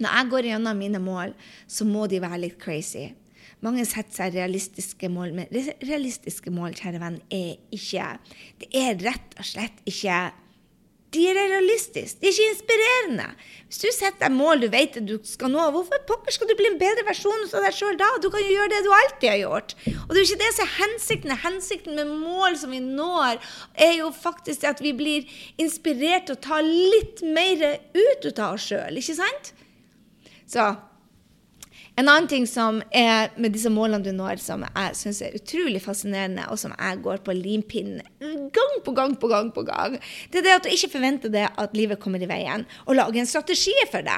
Når 0.01 0.17
jeg 0.17 0.31
går 0.33 0.49
gjennom 0.49 0.81
mine 0.81 1.03
mål, 1.03 1.35
så 1.67 1.85
må 1.85 2.07
de 2.09 2.23
være 2.23 2.41
litt 2.41 2.57
crazy. 2.61 3.11
Mange 3.63 3.85
setter 3.87 4.17
seg 4.17 4.35
realistiske 4.35 5.09
mål, 5.09 5.35
men 5.37 5.77
realistiske 5.85 6.51
mål, 6.53 6.73
kjære 6.77 7.01
venn, 7.01 7.21
er 7.29 7.53
ikke 7.73 8.09
Det 8.61 8.73
er 8.81 8.97
rett 9.05 9.37
og 9.37 9.47
slett 9.47 9.85
ikke 9.85 10.17
de 11.13 11.25
er 11.29 11.37
realistiske. 11.37 12.19
De 12.19 12.27
er 12.27 12.33
ikke 12.33 12.53
inspirerende. 12.53 13.27
Hvis 13.65 13.81
du 13.81 13.87
setter 13.93 14.25
deg 14.25 14.33
mål 14.35 14.63
du 14.63 14.67
vet 14.73 14.97
at 14.99 15.05
du 15.07 15.15
skal 15.27 15.51
nå, 15.53 15.63
hvorfor 15.73 16.01
pokker 16.09 16.33
skal 16.33 16.49
du 16.49 16.55
bli 16.57 16.67
en 16.71 16.79
bedre 16.81 17.05
versjon 17.07 17.45
av 17.45 17.65
deg 17.65 17.75
sjøl 17.77 17.99
da? 17.99 18.09
Du 18.23 18.27
kan 18.33 18.43
jo 18.43 18.51
gjøre 18.53 18.71
det 18.73 18.81
du 18.85 18.91
alltid 18.93 19.29
har 19.31 19.39
gjort. 19.41 19.75
Og 19.93 20.11
det 20.11 20.17
er 20.17 20.21
jo 20.21 20.27
ikke 20.29 20.41
det 20.43 20.51
som 20.57 20.65
er 20.65 20.73
hensikten. 20.79 21.35
Hensikten 21.45 21.99
med 21.99 22.15
mål 22.25 22.57
som 22.61 22.73
vi 22.75 22.81
når, 22.83 23.39
er 23.87 23.93
jo 23.99 24.09
faktisk 24.15 24.65
at 24.69 24.83
vi 24.83 24.95
blir 24.97 25.37
inspirert 25.61 26.27
til 26.29 26.37
å 26.37 26.43
ta 26.47 26.59
litt 26.65 27.23
mer 27.25 27.63
ut 27.95 28.27
av 28.33 28.57
oss 28.57 28.69
sjøl, 28.71 28.99
ikke 28.99 29.17
sant? 29.17 29.53
Så 30.49 30.67
en 31.95 32.09
annen 32.09 32.27
ting 32.27 32.43
som 32.47 32.81
er 32.91 33.31
med 33.39 33.53
disse 33.55 33.71
målene 33.71 34.03
du 34.03 34.11
når, 34.11 34.41
som 34.43 34.65
jeg 34.67 34.97
syns 34.99 35.21
er 35.23 35.35
utrolig 35.37 35.79
fascinerende, 35.83 36.43
og 36.51 36.59
som 36.59 36.73
jeg 36.75 37.01
går 37.05 37.21
på 37.23 37.35
limpinnen 37.37 38.03
gang 38.55 38.77
på 38.83 38.91
gang 38.95 39.15
på 39.19 39.27
gang, 39.31 39.51
på 39.55 39.63
gang, 39.67 39.97
det 40.31 40.41
er 40.41 40.45
det 40.45 40.55
at 40.55 40.65
du 40.65 40.73
ikke 40.73 40.91
forventer 40.97 41.31
det 41.31 41.45
at 41.47 41.75
livet 41.77 41.99
kommer 41.99 42.21
i 42.21 42.29
veien, 42.29 42.65
og 42.85 42.97
lager 42.99 43.21
en 43.21 43.29
strategi 43.29 43.73
for 43.91 44.05
det. 44.05 44.17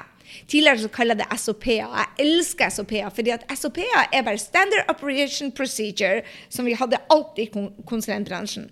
Tidligere 0.50 0.84
så 0.84 0.90
kaller 0.92 1.16
jeg 1.16 1.24
det 1.24 1.40
SOP-er. 1.40 1.94
Jeg 2.02 2.26
elsker 2.26 2.74
SOP-er, 2.74 3.12
fordi 3.16 3.32
at 3.36 3.46
SOP-er 3.56 4.10
er 4.12 4.26
bare 4.26 4.42
Standard 4.42 4.90
Operation 4.92 5.54
Procedure, 5.56 6.26
som 6.50 6.68
vi 6.68 6.76
hadde 6.76 7.00
alltid 7.14 7.46
i 7.46 7.68
konsulentbransjen. 7.88 8.68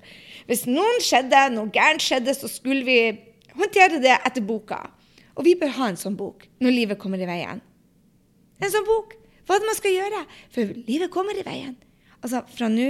Hvis 0.49 0.65
noen 0.67 0.99
skjedde, 1.01 1.45
noe 1.55 1.71
gærent 1.73 2.03
skjedde, 2.03 2.35
så 2.35 2.51
skulle 2.51 2.83
vi 2.85 2.99
håndtere 3.55 4.01
det 4.03 4.17
etter 4.17 4.43
boka. 4.43 4.81
Og 5.35 5.47
vi 5.47 5.55
bør 5.59 5.73
ha 5.79 5.89
en 5.91 5.99
sånn 5.99 6.17
bok 6.19 6.45
når 6.63 6.75
livet 6.75 6.99
kommer 6.99 7.21
i 7.21 7.29
veien. 7.29 7.63
En 8.61 8.71
sånn 8.71 8.87
bok. 8.87 9.15
Hva 9.45 9.57
er 9.57 9.61
det 9.61 9.69
man 9.69 9.77
skal 9.77 9.93
gjøre? 9.93 10.23
For 10.53 10.77
livet 10.87 11.13
kommer 11.13 11.37
i 11.37 11.45
veien. 11.45 11.75
Altså, 12.21 12.41
fra 12.55 12.69
nå 12.71 12.89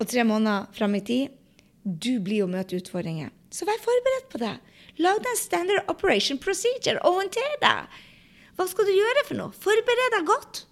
og 0.00 0.08
tre 0.08 0.24
måneder 0.24 0.70
fram 0.76 0.96
i 0.96 1.02
tid, 1.04 1.34
du 1.84 2.20
blir 2.24 2.44
å 2.44 2.50
møte 2.50 2.78
utfordringer. 2.78 3.32
Så 3.52 3.66
vær 3.68 3.80
forberedt 3.82 4.30
på 4.32 4.40
det. 4.40 4.54
Lag 5.00 5.20
deg 5.20 5.30
en 5.32 5.40
standard 5.40 5.92
operation 5.92 6.40
procedure 6.40 7.00
og 7.04 7.18
håndter 7.18 7.58
det. 7.60 7.76
Hva 8.56 8.66
skal 8.68 8.88
du 8.88 8.94
gjøre 8.94 9.26
for 9.28 9.40
noe? 9.40 9.56
Forbered 9.56 10.16
deg 10.16 10.26
godt. 10.28 10.64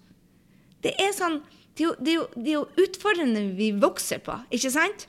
Det 0.85 0.93
er 1.01 1.15
sånn 1.15 1.41
det 1.79 1.85
er, 1.85 1.87
jo, 1.87 1.95
det, 2.03 2.11
er 2.11 2.17
jo, 2.17 2.23
det 2.35 2.51
er 2.51 2.55
jo 2.57 2.83
utfordrende 2.83 3.41
vi 3.55 3.69
vokser 3.79 4.19
på, 4.19 4.33
ikke 4.51 4.71
sant? 4.73 5.05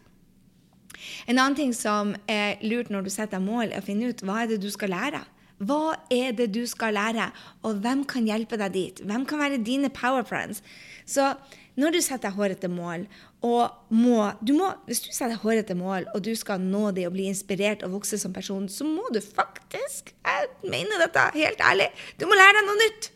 En 1.27 1.41
annen 1.41 1.57
ting 1.59 1.73
som 1.75 2.13
er 2.31 2.61
lurt 2.63 2.93
når 2.95 3.09
du 3.09 3.11
setter 3.11 3.41
deg 3.41 3.43
mål, 3.43 3.73
er 3.73 3.83
å 3.83 3.87
finne 3.89 4.13
ut 4.13 4.23
hva 4.23 4.45
er 4.45 4.53
det 4.53 4.61
du 4.63 4.69
skal 4.71 4.93
lære. 4.95 5.25
Hva 5.61 5.97
er 6.09 6.33
det 6.33 6.51
du 6.55 6.63
skal 6.69 6.95
lære, 6.97 7.27
og 7.63 7.83
hvem 7.85 8.07
kan 8.09 8.25
hjelpe 8.25 8.57
deg 8.61 8.73
dit? 8.73 9.01
Hvem 9.05 9.27
kan 9.29 9.43
være 9.43 9.61
dine 9.65 9.91
power 9.93 10.25
friends? 10.25 10.63
Så 11.05 11.35
når 11.81 11.95
du 11.95 12.01
setter 12.01 12.31
deg 12.31 12.39
hårete 12.39 12.71
mål, 12.73 13.05
og 13.45 13.93
må, 13.93 14.31
du 14.45 14.55
må, 14.57 14.71
hvis 14.89 15.03
du 15.05 15.11
setter 15.13 15.35
deg 15.35 15.45
hårete 15.45 15.77
mål, 15.77 16.09
og 16.15 16.25
du 16.25 16.33
skal 16.37 16.63
nå 16.65 16.91
det 16.97 17.07
og 17.09 17.15
bli 17.15 17.29
inspirert 17.31 17.85
og 17.87 17.99
vokse 17.99 18.19
som 18.21 18.33
person, 18.37 18.69
så 18.73 18.89
må 18.89 19.05
du 19.15 19.21
faktisk 19.21 20.13
Jeg 20.13 20.49
mener 20.65 21.05
dette 21.05 21.27
helt 21.37 21.61
ærlig. 21.61 21.91
Du 22.21 22.27
må 22.29 22.37
lære 22.41 22.57
deg 22.59 22.69
noe 22.69 22.81
nytt. 22.81 23.11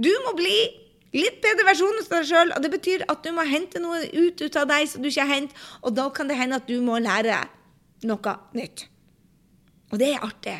Du 0.00 0.10
må 0.24 0.34
bli 0.38 0.56
litt 1.14 1.42
bedre 1.42 1.66
versjon 1.66 1.98
av 2.00 2.08
deg 2.14 2.26
sjøl, 2.30 2.54
og 2.54 2.62
det 2.62 2.72
betyr 2.72 3.06
at 3.10 3.26
du 3.26 3.34
må 3.34 3.44
hente 3.50 3.82
noe 3.82 4.04
ut, 4.06 4.40
ut 4.40 4.62
av 4.62 4.70
deg 4.70 4.86
som 4.88 5.02
du 5.02 5.10
ikke 5.10 5.26
har 5.26 5.34
hentet, 5.34 5.68
og 5.82 5.98
da 5.98 6.06
kan 6.14 6.30
det 6.30 6.38
hende 6.38 6.62
at 6.62 6.70
du 6.70 6.78
må 6.86 7.02
lære 7.02 7.42
noe 8.06 8.36
nytt. 8.54 8.86
Og 9.90 9.98
det 9.98 10.14
er 10.14 10.22
artig. 10.22 10.58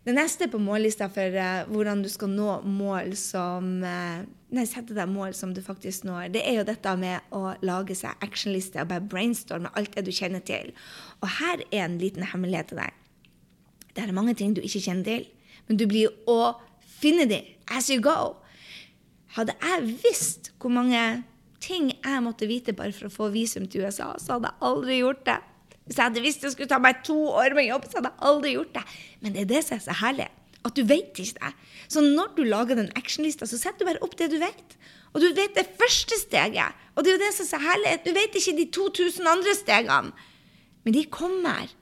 Det 0.00 0.14
neste 0.16 0.48
på 0.48 0.58
mållista 0.62 1.10
for 1.12 1.34
uh, 1.36 1.66
hvordan 1.68 2.00
du 2.00 2.08
skal 2.08 2.30
nå 2.32 2.60
mål 2.64 3.12
som 3.20 3.82
uh, 3.84 4.22
Nei, 4.50 4.64
sette 4.66 4.96
deg 4.96 5.06
mål 5.06 5.34
som 5.36 5.52
du 5.54 5.60
faktisk 5.62 6.02
når, 6.08 6.32
det 6.34 6.40
er 6.42 6.56
jo 6.56 6.64
dette 6.66 6.94
med 6.98 7.28
å 7.36 7.52
lage 7.62 7.94
seg 7.94 8.18
actionliste 8.24 8.80
og 8.82 8.88
bare 8.90 9.04
brainstorme 9.06 9.70
alt 9.78 9.94
det 9.94 10.02
du 10.08 10.10
kjenner 10.10 10.42
til. 10.42 10.72
Og 11.22 11.28
her 11.36 11.62
er 11.68 11.84
en 11.84 12.00
liten 12.00 12.26
hemmelighet 12.26 12.72
til 12.72 12.80
deg. 12.80 12.96
Det 13.94 14.02
er 14.02 14.16
mange 14.16 14.34
ting 14.34 14.56
du 14.56 14.58
ikke 14.58 14.82
kjenner 14.82 15.06
til, 15.06 15.28
men 15.68 15.78
du 15.78 15.86
blir 15.86 16.10
å 16.26 16.56
finne 16.98 17.28
dem 17.30 17.46
as 17.70 17.92
you 17.94 18.02
go. 18.02 18.40
Hadde 19.36 19.54
jeg 19.62 19.94
visst 20.02 20.50
hvor 20.58 20.74
mange 20.74 21.22
ting 21.62 21.92
jeg 21.92 22.24
måtte 22.24 22.50
vite 22.50 22.74
bare 22.74 22.90
for 22.96 23.06
å 23.06 23.14
få 23.14 23.30
visum 23.30 23.68
til 23.70 23.86
USA, 23.86 24.16
så 24.18 24.40
hadde 24.40 24.50
jeg 24.50 24.66
aldri 24.66 24.98
gjort 25.04 25.24
det. 25.28 25.38
Hvis 25.90 25.98
jeg 25.98 26.06
hadde 26.06 26.22
visst 26.22 26.44
det 26.46 26.52
skulle 26.54 26.70
ta 26.70 26.78
meg 26.78 27.00
to 27.02 27.16
år 27.34 27.56
med 27.58 27.66
jobb, 27.66 27.88
så 27.90 27.98
hadde 27.98 28.12
jeg 28.12 28.26
aldri 28.30 28.52
gjort 28.54 28.76
det. 28.76 28.82
Men 29.24 29.34
det 29.34 29.40
er 29.42 29.48
det 29.50 29.62
som 29.66 29.74
er 29.74 29.82
så 29.88 29.96
herlig. 29.98 30.28
At 30.62 30.76
du 30.76 30.84
vet 30.86 31.18
ikke 31.18 31.40
det. 31.40 31.50
Så 31.90 32.04
når 32.04 32.36
du 32.36 32.44
lager 32.46 32.78
den 32.78 32.92
actionlista, 32.94 33.48
så 33.50 33.58
setter 33.58 33.82
du 33.82 33.88
bare 33.88 34.02
opp 34.06 34.14
det 34.20 34.28
du 34.30 34.36
vet. 34.38 34.76
Og 35.10 35.24
du 35.24 35.32
vet 35.34 35.56
det 35.56 35.66
første 35.80 36.14
steget. 36.20 36.78
Og 36.94 37.02
det 37.02 37.10
er 37.10 37.16
jo 37.16 37.22
det 37.24 37.32
som 37.34 37.42
er 37.42 37.50
så 37.50 37.60
herlig. 37.64 37.96
Du 38.04 38.12
vet 38.14 38.38
ikke 38.38 38.54
de 38.60 38.66
2000 38.76 39.30
andre 39.32 39.54
stegene. 39.58 40.28
Men 40.86 40.94
de 40.94 41.02
kommer. 41.10 41.74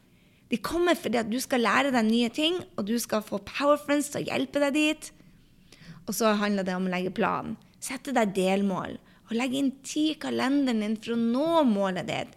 De 0.49 0.57
kommer 0.57 0.97
fordi 0.97 1.21
at 1.21 1.29
du 1.29 1.37
skal 1.45 1.67
lære 1.67 1.93
deg 1.93 2.09
nye 2.09 2.31
ting, 2.33 2.57
og 2.81 2.89
du 2.89 2.97
skal 3.03 3.21
få 3.27 3.43
powerfriends 3.45 4.09
til 4.15 4.23
å 4.23 4.29
hjelpe 4.31 4.63
deg 4.65 4.79
dit. 4.79 5.11
Og 6.09 6.17
så 6.17 6.33
handler 6.41 6.65
det 6.65 6.79
om 6.79 6.89
å 6.89 6.95
legge 6.95 7.13
plan. 7.13 7.59
Sette 7.85 8.17
deg 8.17 8.33
delmål. 8.39 8.97
Og 9.29 9.37
legge 9.37 9.61
inn 9.61 9.75
tid 9.85 10.15
i 10.15 10.21
kalenderen 10.23 10.81
din 10.81 10.97
for 10.97 11.13
å 11.13 11.21
nå 11.21 11.65
målet 11.69 12.09
ditt. 12.09 12.33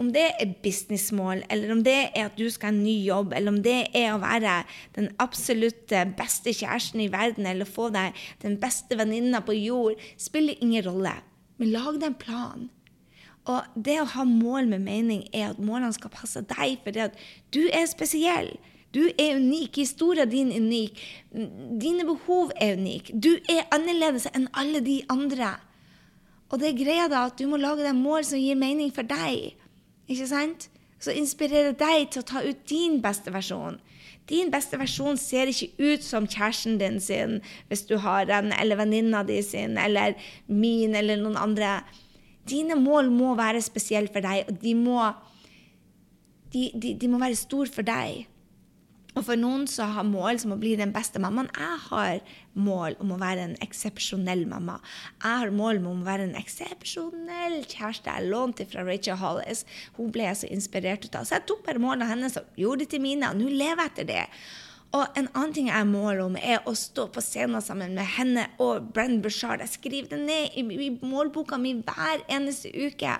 Om 0.00 0.08
det 0.14 0.26
er 0.40 0.54
businessmål, 0.64 1.42
eller 1.52 1.74
om 1.74 1.82
det 1.84 1.96
er 2.16 2.30
at 2.30 2.38
du 2.38 2.46
skal 2.48 2.70
ha 2.70 2.72
en 2.72 2.84
ny 2.86 2.94
jobb, 3.04 3.34
eller 3.36 3.52
om 3.52 3.58
det 3.60 3.78
er 3.92 4.14
å 4.14 4.22
være 4.22 4.62
den 4.96 5.10
absolutt 5.20 5.92
beste 6.16 6.54
kjæresten 6.56 7.02
i 7.04 7.10
verden, 7.12 7.44
eller 7.46 7.68
få 7.68 7.90
deg 7.92 8.16
den 8.40 8.56
beste 8.62 8.96
venninna 8.96 9.42
på 9.44 9.58
jord, 9.58 10.00
spiller 10.16 10.56
ingen 10.64 10.86
rolle. 10.88 11.12
Men 11.60 11.74
lag 11.74 12.00
deg 12.00 12.14
en 12.14 12.20
plan. 12.22 12.68
Og 13.50 13.76
det 13.76 13.98
å 14.00 14.08
ha 14.14 14.24
mål 14.24 14.72
med 14.72 14.86
mening 14.88 15.26
er 15.36 15.50
at 15.50 15.60
målene 15.60 15.92
skal 15.96 16.12
passe 16.12 16.40
deg, 16.48 16.80
fordi 16.84 17.04
at 17.04 17.20
du 17.52 17.66
er 17.68 17.84
spesiell. 17.90 18.54
Du 18.96 19.04
er 19.20 19.36
unik. 19.36 19.82
Historien 19.84 20.28
din 20.30 20.50
er 20.50 20.64
unik. 20.64 21.00
Dine 21.80 22.08
behov 22.08 22.50
er 22.56 22.80
unike. 22.80 23.14
Du 23.14 23.34
er 23.48 23.68
annerledes 23.74 24.26
enn 24.32 24.48
alle 24.56 24.82
de 24.84 25.00
andre. 25.12 25.54
Og 26.50 26.58
det 26.58 26.72
er 26.72 26.80
greia 26.80 27.08
da 27.10 27.28
at 27.28 27.38
du 27.38 27.46
må 27.46 27.60
lage 27.60 27.84
deg 27.86 27.94
mål 27.94 28.24
som 28.26 28.40
gir 28.40 28.58
mening 28.58 28.90
for 28.94 29.06
deg. 29.06 29.59
Ikke 30.10 30.26
sant? 30.26 30.68
Så 31.00 31.14
inspirerer 31.16 31.76
deg 31.78 32.10
til 32.12 32.20
å 32.20 32.28
ta 32.28 32.42
ut 32.44 32.66
din 32.68 32.98
beste 33.04 33.32
versjon. 33.32 33.78
Din 34.30 34.50
beste 34.52 34.78
versjon 34.78 35.16
ser 35.18 35.50
ikke 35.50 35.70
ut 35.78 36.04
som 36.06 36.28
kjæresten 36.28 36.76
din 36.78 37.00
sin, 37.02 37.38
hvis 37.70 37.86
du 37.88 37.96
har 38.02 38.28
den, 38.28 38.52
eller 38.54 38.78
venninna 38.78 39.24
di 39.26 39.40
sin, 39.42 39.78
eller 39.80 40.14
min, 40.46 40.94
eller 40.94 41.18
noen 41.18 41.38
andre. 41.40 41.80
Dine 42.50 42.76
mål 42.78 43.10
må 43.14 43.32
være 43.38 43.62
spesielle 43.64 44.12
for 44.12 44.22
deg, 44.24 44.50
og 44.50 44.60
de 44.62 44.74
må, 44.78 44.98
de, 46.52 46.68
de, 46.74 46.94
de 47.00 47.10
må 47.10 47.22
være 47.22 47.38
store 47.38 47.72
for 47.72 47.86
deg. 47.86 48.26
Og 49.16 49.24
for 49.26 49.38
noen 49.38 49.66
så 49.70 49.88
har 49.90 50.06
mål 50.06 50.38
som 50.42 50.54
å 50.54 50.58
bli 50.60 50.76
den 50.78 50.92
beste 50.94 51.20
mammaen. 51.22 51.50
Jeg 51.56 51.78
har 51.88 52.20
mål 52.54 52.96
om 53.02 53.14
å 53.14 53.18
være 53.20 53.48
en 53.48 53.56
eksepsjonell 53.64 54.44
mamma. 54.50 54.78
Jeg 55.22 55.42
har 55.42 55.54
mål 55.54 55.82
om 55.82 56.02
å 56.04 56.06
være 56.06 56.28
en 56.28 56.38
eksepsjonell 56.38 57.60
kjæreste. 57.64 58.14
Jeg 58.14 58.30
lånte 58.30 58.68
fra 58.70 58.86
Rachel 58.86 59.18
Hollis. 59.20 59.64
Hun 59.98 60.14
ble 60.14 60.28
jeg 60.28 60.42
så 60.42 60.50
inspirert 60.54 61.10
av. 61.10 61.26
Så 61.26 61.38
jeg 61.38 61.48
tok 61.50 61.64
bare 61.66 61.82
målene 61.82 62.10
hennes 62.10 62.38
og 62.38 62.60
gjorde 62.60 62.84
det 62.84 62.92
til 62.94 63.04
mine, 63.04 63.30
og 63.32 63.40
nå 63.40 63.50
lever 63.50 63.82
jeg 63.82 63.94
etter 63.94 64.10
det. 64.12 64.26
Og 64.90 65.06
en 65.14 65.28
annen 65.38 65.52
ting 65.54 65.68
jeg 65.70 65.86
måler 65.86 66.24
om, 66.24 66.34
er 66.34 66.64
å 66.66 66.72
stå 66.74 67.04
på 67.14 67.22
scenen 67.22 67.62
sammen 67.62 67.92
med 67.94 68.08
henne 68.16 68.48
og 68.62 68.88
Brenn 68.94 69.20
Bushard. 69.22 69.62
Jeg 69.62 69.76
skriver 69.76 70.08
det 70.10 70.18
ned 70.24 70.56
i, 70.58 70.64
i, 70.86 70.88
målboka 71.06 71.60
mi 71.62 71.76
hver 71.78 72.24
eneste 72.26 72.72
uke. 72.74 73.12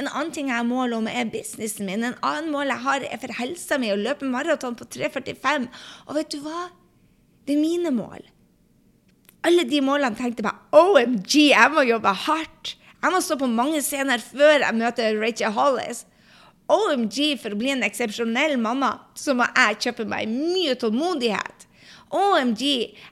En 0.00 0.08
annen 0.08 0.32
ting 0.32 0.48
jeg 0.48 0.68
måler 0.70 0.96
om, 0.96 1.10
er 1.10 1.28
businessen 1.28 1.90
min. 1.90 2.06
En 2.08 2.16
annen 2.24 2.48
mål 2.54 2.72
jeg 2.72 2.84
har, 2.86 3.04
er 3.04 3.20
for 3.20 3.36
helsa 3.42 3.76
mi, 3.82 3.92
å 3.92 4.00
løpe 4.00 4.30
maraton 4.30 4.78
på 4.78 4.88
3,45. 4.96 5.68
Og 6.08 6.16
vet 6.16 6.32
du 6.32 6.38
hva? 6.46 6.70
Det 7.44 7.58
er 7.58 7.60
mine 7.60 7.92
mål. 7.92 8.24
Alle 9.44 9.66
de 9.68 9.82
målene 9.84 10.16
tenkte 10.16 10.46
jeg 10.46 10.80
OMG, 10.80 11.36
jeg 11.50 11.74
må 11.74 11.84
jobbe 11.84 12.16
hardt. 12.24 12.76
Jeg 13.02 13.12
må 13.12 13.20
stå 13.20 13.36
på 13.36 13.50
mange 13.50 13.82
scener 13.84 14.22
før 14.22 14.62
jeg 14.62 14.78
møter 14.78 15.20
Rachel 15.20 15.52
Hollis. 15.58 16.06
OMG, 16.72 17.36
for 17.42 17.52
å 17.52 17.58
bli 17.58 17.72
en 17.74 17.84
eksepsjonell 17.84 18.56
mamma, 18.60 18.94
så 19.18 19.34
må 19.36 19.46
jeg 19.50 19.80
kjøpe 19.86 20.06
meg 20.08 20.30
mye 20.30 20.76
tålmodighet. 20.80 21.66
OMG, 22.12 22.62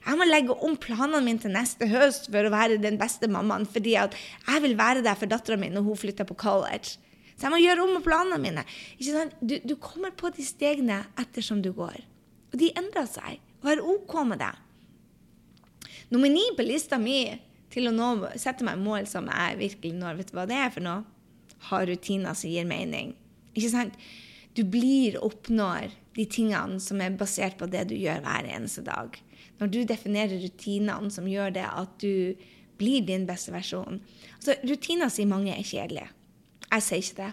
jeg 0.05 0.17
må 0.17 0.27
legge 0.27 0.55
om 0.65 0.75
planene 0.77 1.23
mine 1.25 1.41
til 1.41 1.53
neste 1.53 1.87
høst 1.89 2.29
for 2.29 2.45
å 2.45 2.53
være 2.53 2.81
den 2.81 2.99
beste 3.01 3.29
mammaen, 3.31 3.65
fordi 3.69 3.95
jeg 3.97 4.63
vil 4.65 4.75
være 4.77 5.01
der 5.05 5.17
for 5.17 5.29
dattera 5.29 5.57
mi 5.57 5.71
når 5.73 5.87
hun 5.87 6.01
flytter 6.03 6.27
på 6.29 6.37
college. 6.41 6.99
Så 7.33 7.47
jeg 7.47 7.53
må 7.55 7.61
gjøre 7.61 7.85
om 7.87 8.03
planene 8.05 8.37
mine. 8.37 8.63
Du, 9.41 9.55
du, 9.65 9.73
kommer 9.81 10.13
på 10.13 10.29
de 10.35 10.45
stegene 10.45 10.99
ettersom 11.17 11.63
du 11.65 11.71
går. 11.73 12.03
Og 12.53 12.59
de 12.61 12.69
endrer 12.77 13.07
seg. 13.09 13.39
Og 13.63 13.71
er 13.71 13.81
OK 13.81 14.13
med 14.29 14.43
det. 14.43 14.51
Nummer 16.13 16.29
ni 16.29 16.43
på 16.53 16.65
lista 16.67 16.99
mi 17.01 17.23
til 17.73 17.89
å 17.89 17.95
nå, 17.95 18.11
sette 18.37 18.65
meg 18.67 18.77
mål 18.83 19.09
som 19.09 19.29
jeg 19.31 19.57
virkelig 19.57 19.95
når. 19.97 20.19
Vet 20.19 20.29
du 20.29 20.37
hva 20.37 20.45
det 20.49 20.59
er 20.61 20.69
for 20.75 20.85
noe? 20.85 21.01
Ha 21.71 21.81
rutiner 21.89 22.37
som 22.37 22.53
gir 22.53 22.69
mening. 22.69 23.15
Ikke 23.55 23.71
sant? 23.71 23.97
Du 24.57 24.63
blir 24.67 25.17
og 25.19 25.31
oppnår 25.31 25.93
de 26.17 26.25
tingene 26.27 26.79
som 26.83 26.99
er 27.03 27.15
basert 27.19 27.57
på 27.59 27.69
det 27.71 27.85
du 27.91 27.95
gjør 27.95 28.23
hver 28.25 28.49
eneste 28.51 28.83
dag. 28.83 29.15
Når 29.61 29.71
du 29.71 29.79
definerer 29.87 30.41
rutinene 30.41 31.11
som 31.13 31.29
gjør 31.29 31.53
det 31.55 31.67
at 31.67 31.93
du 32.03 32.35
blir 32.81 33.05
din 33.05 33.27
beste 33.29 33.53
versjon. 33.53 34.01
Altså, 34.39 34.57
rutiner 34.65 35.11
sier 35.13 35.29
mange 35.29 35.53
er 35.53 35.67
kjedelige. 35.67 36.09
Jeg 36.71 36.85
sier 36.85 37.03
ikke 37.03 37.19
det. 37.21 37.31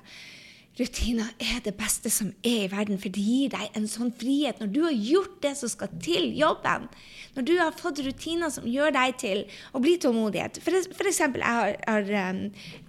Rutiner 0.78 1.32
er 1.42 1.58
det 1.64 1.72
beste 1.74 2.10
som 2.12 2.28
er 2.46 2.68
i 2.68 2.70
verden, 2.70 3.00
for 3.02 3.10
det 3.10 3.22
gir 3.24 3.50
deg 3.50 3.74
en 3.74 3.88
sånn 3.90 4.12
frihet. 4.14 4.60
Når 4.62 4.68
du 4.70 4.78
har 4.84 4.94
gjort 4.94 5.40
det 5.42 5.50
som 5.58 5.70
skal 5.72 5.90
til 6.04 6.28
jobben, 6.38 6.86
når 7.34 7.46
du 7.48 7.52
har 7.58 7.74
fått 7.74 7.98
rutiner 8.06 8.52
som 8.54 8.68
gjør 8.68 8.94
deg 8.94 9.16
til 9.18 9.42
å 9.74 9.82
bli 9.82 9.96
tålmodighet 10.00 10.60
For, 10.62 10.78
for 10.94 11.10
eksempel, 11.10 11.42
jeg 11.42 11.58
har, 11.58 11.74
har 11.88 12.30
um, 12.30 12.40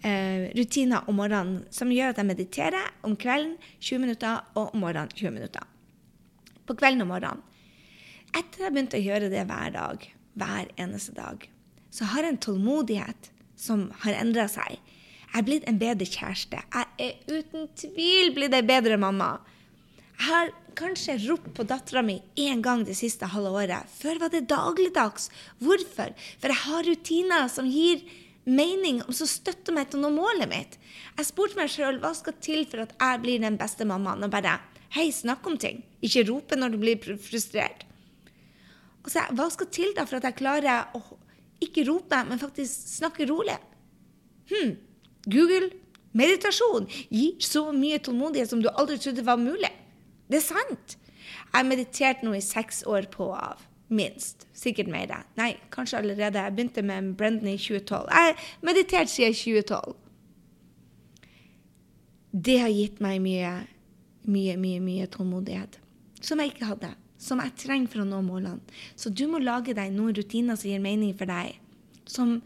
uh, 0.06 0.46
rutiner 0.58 1.10
om 1.10 1.18
morgenen 1.18 1.64
som 1.74 1.90
gjør 1.94 2.14
at 2.14 2.22
jeg 2.22 2.30
mediterer 2.30 2.94
om 3.08 3.18
kvelden 3.18 3.58
20 3.80 4.06
minutter, 4.06 4.46
og 4.54 4.76
om 4.76 4.86
morgenen 4.86 5.16
20 5.16 5.36
minutter. 5.40 5.66
På 6.70 6.78
kvelden 6.78 7.08
og 7.08 7.12
morgenen. 7.16 7.42
Etter 8.30 8.68
jeg 8.68 8.76
begynte 8.76 9.00
å 9.00 9.06
gjøre 9.08 9.34
det 9.34 9.48
hver 9.50 9.74
dag, 9.74 10.06
hver 10.38 10.70
eneste 10.78 11.18
dag, 11.18 11.50
så 11.90 12.06
har 12.12 12.22
jeg 12.22 12.36
en 12.36 12.44
tålmodighet 12.46 13.32
som 13.58 13.88
har 14.06 14.20
endra 14.22 14.46
seg. 14.52 14.78
Jeg 15.30 15.42
er 15.42 15.46
blitt 15.46 15.68
en 15.70 15.80
bedre 15.80 16.08
kjæreste. 16.10 16.60
Jeg 16.74 16.88
er 17.06 17.40
uten 17.40 17.68
tvil 17.78 18.34
blitt 18.34 18.56
ei 18.58 18.66
bedre 18.66 18.98
mamma. 18.98 19.36
Jeg 20.18 20.26
har 20.26 20.50
kanskje 20.80 21.18
ropt 21.28 21.52
på 21.56 21.66
dattera 21.68 22.02
mi 22.04 22.18
én 22.40 22.64
gang 22.66 22.82
det 22.88 22.98
siste 22.98 23.30
halve 23.30 23.52
året. 23.62 23.92
Før 24.00 24.24
var 24.24 24.34
det 24.34 24.48
dagligdags. 24.50 25.30
Hvorfor? 25.62 26.16
For 26.42 26.52
jeg 26.52 26.62
har 26.64 26.90
rutiner 26.90 27.48
som 27.52 27.70
gir 27.70 28.02
mening, 28.50 29.04
og 29.06 29.14
som 29.14 29.30
støtter 29.30 29.76
meg 29.76 29.92
til 29.92 30.02
å 30.02 30.08
nå 30.08 30.16
målet 30.18 30.50
mitt. 30.50 30.80
Jeg 31.20 31.30
spurte 31.30 31.60
meg 31.60 31.72
sjøl 31.72 32.02
hva 32.02 32.12
skal 32.18 32.36
til 32.42 32.66
for 32.70 32.88
at 32.88 32.96
jeg 32.98 33.22
blir 33.24 33.44
den 33.44 33.60
beste 33.60 33.86
mammaen. 33.88 34.26
Og 34.26 34.34
bare 34.34 34.58
hei, 34.98 35.10
snakk 35.14 35.46
om 35.48 35.60
ting. 35.62 35.84
Ikke 36.02 36.26
rope 36.32 36.58
når 36.58 36.74
du 36.74 36.82
blir 36.82 37.18
frustrert. 37.22 37.86
Og 39.06 39.12
så, 39.14 39.24
hva 39.36 39.48
skal 39.54 39.70
til 39.72 39.94
da 39.96 40.06
for 40.10 40.20
at 40.20 40.28
jeg 40.28 40.40
klarer 40.42 40.90
å 40.98 41.04
ikke 41.64 41.86
rope, 41.88 42.24
men 42.28 42.42
faktisk 42.42 42.96
snakke 42.98 43.28
rolig? 43.30 43.58
Hm, 44.50 44.74
Google 45.30 45.70
meditasjon 46.18 46.88
gir 47.10 47.38
så 47.44 47.70
mye 47.76 48.00
tålmodighet 48.04 48.50
som 48.52 48.62
du 48.64 48.70
aldri 48.72 48.98
trodde 49.02 49.26
var 49.26 49.40
mulig. 49.42 49.72
Det 50.30 50.42
er 50.42 50.46
sant. 50.46 50.98
Jeg 51.30 51.56
har 51.56 51.68
meditert 51.68 52.24
nå 52.26 52.34
i 52.38 52.44
seks 52.44 52.84
år 52.90 53.10
på 53.14 53.32
og 53.32 53.38
av. 53.38 53.66
Minst. 53.90 54.46
Sikkert 54.54 54.90
mer. 54.94 55.10
Nei, 55.38 55.56
kanskje 55.74 55.98
allerede. 55.98 56.38
Jeg 56.38 56.54
begynte 56.54 56.84
med 56.86 57.16
Brendan 57.18 57.50
i 57.50 57.58
2012. 57.58 58.12
Jeg 58.14 58.28
har 58.28 58.44
meditert 58.62 59.10
siden 59.10 59.34
2012. 59.34 59.96
Det 62.46 62.60
har 62.62 62.70
gitt 62.70 63.00
meg 63.02 63.18
mye, 63.24 63.54
mye, 64.30 64.58
mye, 64.62 64.82
mye 64.86 65.08
tålmodighet. 65.10 65.80
Som 66.22 66.44
jeg 66.44 66.54
ikke 66.54 66.70
hadde. 66.70 66.94
som 67.20 67.42
jeg 67.44 67.52
trenger 67.60 67.92
for 67.92 68.00
å 68.00 68.08
nå 68.08 68.22
målene. 68.24 68.62
Så 68.96 69.12
du 69.12 69.26
må 69.28 69.42
lage 69.44 69.74
deg 69.76 69.92
noen 69.92 70.16
rutiner 70.16 70.56
som 70.56 70.70
gir 70.70 70.80
mening 70.80 71.12
for 71.20 71.28
deg. 71.28 71.58
Som, 72.08 72.38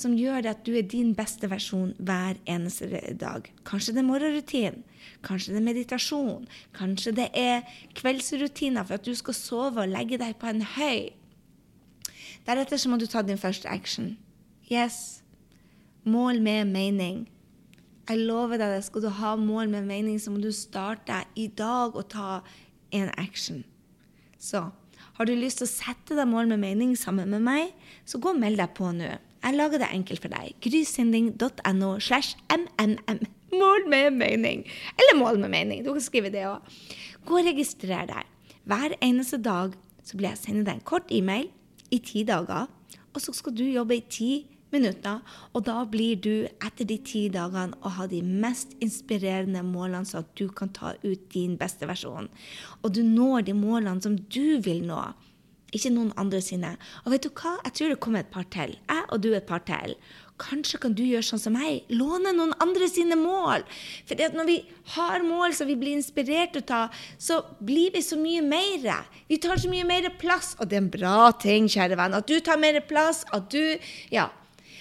som 0.00 0.16
gjør 0.16 0.48
at 0.48 0.62
du 0.64 0.72
er 0.78 0.86
din 0.88 1.12
beste 1.16 1.50
versjon 1.50 1.92
hver 1.98 2.38
eneste 2.48 2.88
dag. 3.20 3.46
Kanskje 3.68 3.94
det 3.96 4.02
er 4.02 4.08
morgenrutin, 4.08 4.82
kanskje 5.26 5.54
det 5.54 5.60
er 5.60 5.66
meditasjon, 5.66 6.46
kanskje 6.76 7.14
det 7.18 7.28
er 7.36 7.66
kveldsrutiner 7.98 8.86
for 8.86 8.96
at 8.96 9.04
du 9.04 9.12
skal 9.18 9.36
sove 9.36 9.84
og 9.84 9.92
legge 9.92 10.20
deg 10.20 10.38
på 10.40 10.48
en 10.50 10.64
høy. 10.76 11.10
Deretter 12.46 12.80
så 12.80 12.88
må 12.88 12.96
du 12.96 13.06
ta 13.10 13.22
din 13.22 13.40
første 13.40 13.68
action. 13.68 14.14
Yes. 14.72 15.20
Mål 16.08 16.40
med 16.40 16.72
mening. 16.72 17.26
Jeg 18.08 18.24
lover 18.26 18.58
deg 18.58 18.72
det. 18.74 18.84
Skal 18.86 19.04
du 19.04 19.10
ha 19.20 19.36
mål 19.36 19.68
med 19.70 19.86
mening, 19.86 20.16
så 20.18 20.32
må 20.32 20.40
du 20.40 20.50
starte 20.54 21.20
i 21.38 21.46
dag 21.46 21.94
og 21.94 22.08
ta 22.10 22.40
en 22.96 23.10
action. 23.20 23.64
Så 24.40 24.70
har 25.18 25.28
du 25.28 25.34
lyst 25.36 25.60
til 25.60 25.68
å 25.68 25.70
sette 25.70 26.16
deg 26.16 26.28
mål 26.30 26.48
med 26.48 26.62
mening 26.62 26.94
sammen 26.96 27.28
med 27.30 27.44
meg, 27.44 27.74
så 28.08 28.18
gå 28.18 28.32
og 28.32 28.40
meld 28.40 28.56
deg 28.58 28.72
på 28.74 28.88
nå. 28.96 29.12
Jeg 29.40 29.56
lager 29.56 29.80
det 29.80 29.88
enkelt 29.94 30.22
for 30.22 30.32
deg. 30.32 30.56
Grysynding.no 30.64 31.94
slash 32.00 32.36
mmm. 32.52 33.22
Mål 33.50 33.88
med 33.90 34.14
mening. 34.14 34.66
Eller 34.94 35.18
mål 35.18 35.40
med 35.40 35.50
mening. 35.50 35.84
Du 35.84 35.92
kan 35.92 36.04
skrive 36.04 36.30
det 36.30 36.44
òg. 36.46 36.60
Gå 37.26 37.40
og 37.40 37.48
registrer 37.48 38.06
deg. 38.06 38.28
Hver 38.68 38.94
eneste 39.02 39.40
dag 39.42 39.74
så 40.04 40.16
blir 40.16 40.30
jeg 40.30 40.42
sende 40.44 40.66
deg 40.68 40.78
en 40.78 40.86
kort 40.86 41.10
e-mail 41.10 41.48
i 41.90 41.98
ti 41.98 42.22
dager, 42.28 42.68
og 43.10 43.18
så 43.22 43.34
skal 43.34 43.54
du 43.56 43.64
jobbe 43.66 43.96
i 43.96 44.04
ti 44.06 44.30
minutter. 44.70 45.18
Og 45.54 45.64
da 45.66 45.80
blir 45.88 46.20
du 46.22 46.46
etter 46.62 46.86
de 46.86 46.98
ti 47.02 47.24
dagene 47.32 47.76
å 47.82 47.92
ha 47.96 48.06
de 48.10 48.20
mest 48.22 48.76
inspirerende 48.84 49.64
målene, 49.66 50.06
så 50.06 50.22
at 50.22 50.30
du 50.38 50.46
kan 50.54 50.70
ta 50.74 50.94
ut 51.02 51.26
din 51.34 51.56
beste 51.58 51.88
versjon. 51.90 52.30
Og 52.84 52.94
du 52.94 53.02
når 53.06 53.48
de 53.48 53.56
målene 53.58 54.02
som 54.04 54.16
du 54.16 54.60
vil 54.62 54.84
nå. 54.86 55.00
Ikke 55.76 55.92
noen 55.94 56.10
andre 56.20 56.40
sine. 56.44 56.74
Og 57.04 57.12
vet 57.14 57.26
du 57.26 57.30
hva? 57.30 57.56
Jeg 57.66 57.76
tror 57.76 57.92
det 57.92 58.00
kommer 58.02 58.24
et 58.24 58.32
par 58.32 58.48
til. 58.50 58.74
Jeg 58.88 59.06
og 59.08 59.22
du 59.22 59.30
et 59.34 59.46
par 59.46 59.62
til. 59.66 59.94
Kanskje 60.40 60.80
kan 60.80 60.94
du 60.96 61.02
gjøre 61.04 61.26
sånn 61.26 61.42
som 61.42 61.54
meg. 61.56 61.84
Låne 61.92 62.32
noen 62.32 62.54
andre 62.64 62.88
sine 62.88 63.18
mål. 63.20 63.66
For 64.08 64.16
når 64.34 64.48
vi 64.48 64.56
har 64.94 65.24
mål 65.26 65.54
som 65.56 65.68
vi 65.68 65.76
blir 65.78 65.98
inspirert 65.98 66.54
til 66.54 66.64
å 66.64 66.68
ta, 66.70 66.80
så 67.20 67.42
blir 67.60 67.92
vi 67.94 68.02
så 68.04 68.16
mye 68.20 68.42
mer. 68.44 69.04
Vi 69.28 69.40
tar 69.42 69.60
så 69.60 69.70
mye 69.72 69.86
mer 69.88 70.08
plass. 70.20 70.54
Og 70.58 70.70
det 70.70 70.78
er 70.78 70.84
en 70.86 70.92
bra 70.96 71.30
ting, 71.36 71.68
kjære 71.70 71.98
venn, 72.00 72.16
at 72.16 72.28
du 72.30 72.38
tar 72.40 72.60
mer 72.60 72.80
plass. 72.88 73.24
At 73.32 73.50
du 73.52 73.78
Ja. 74.10 74.30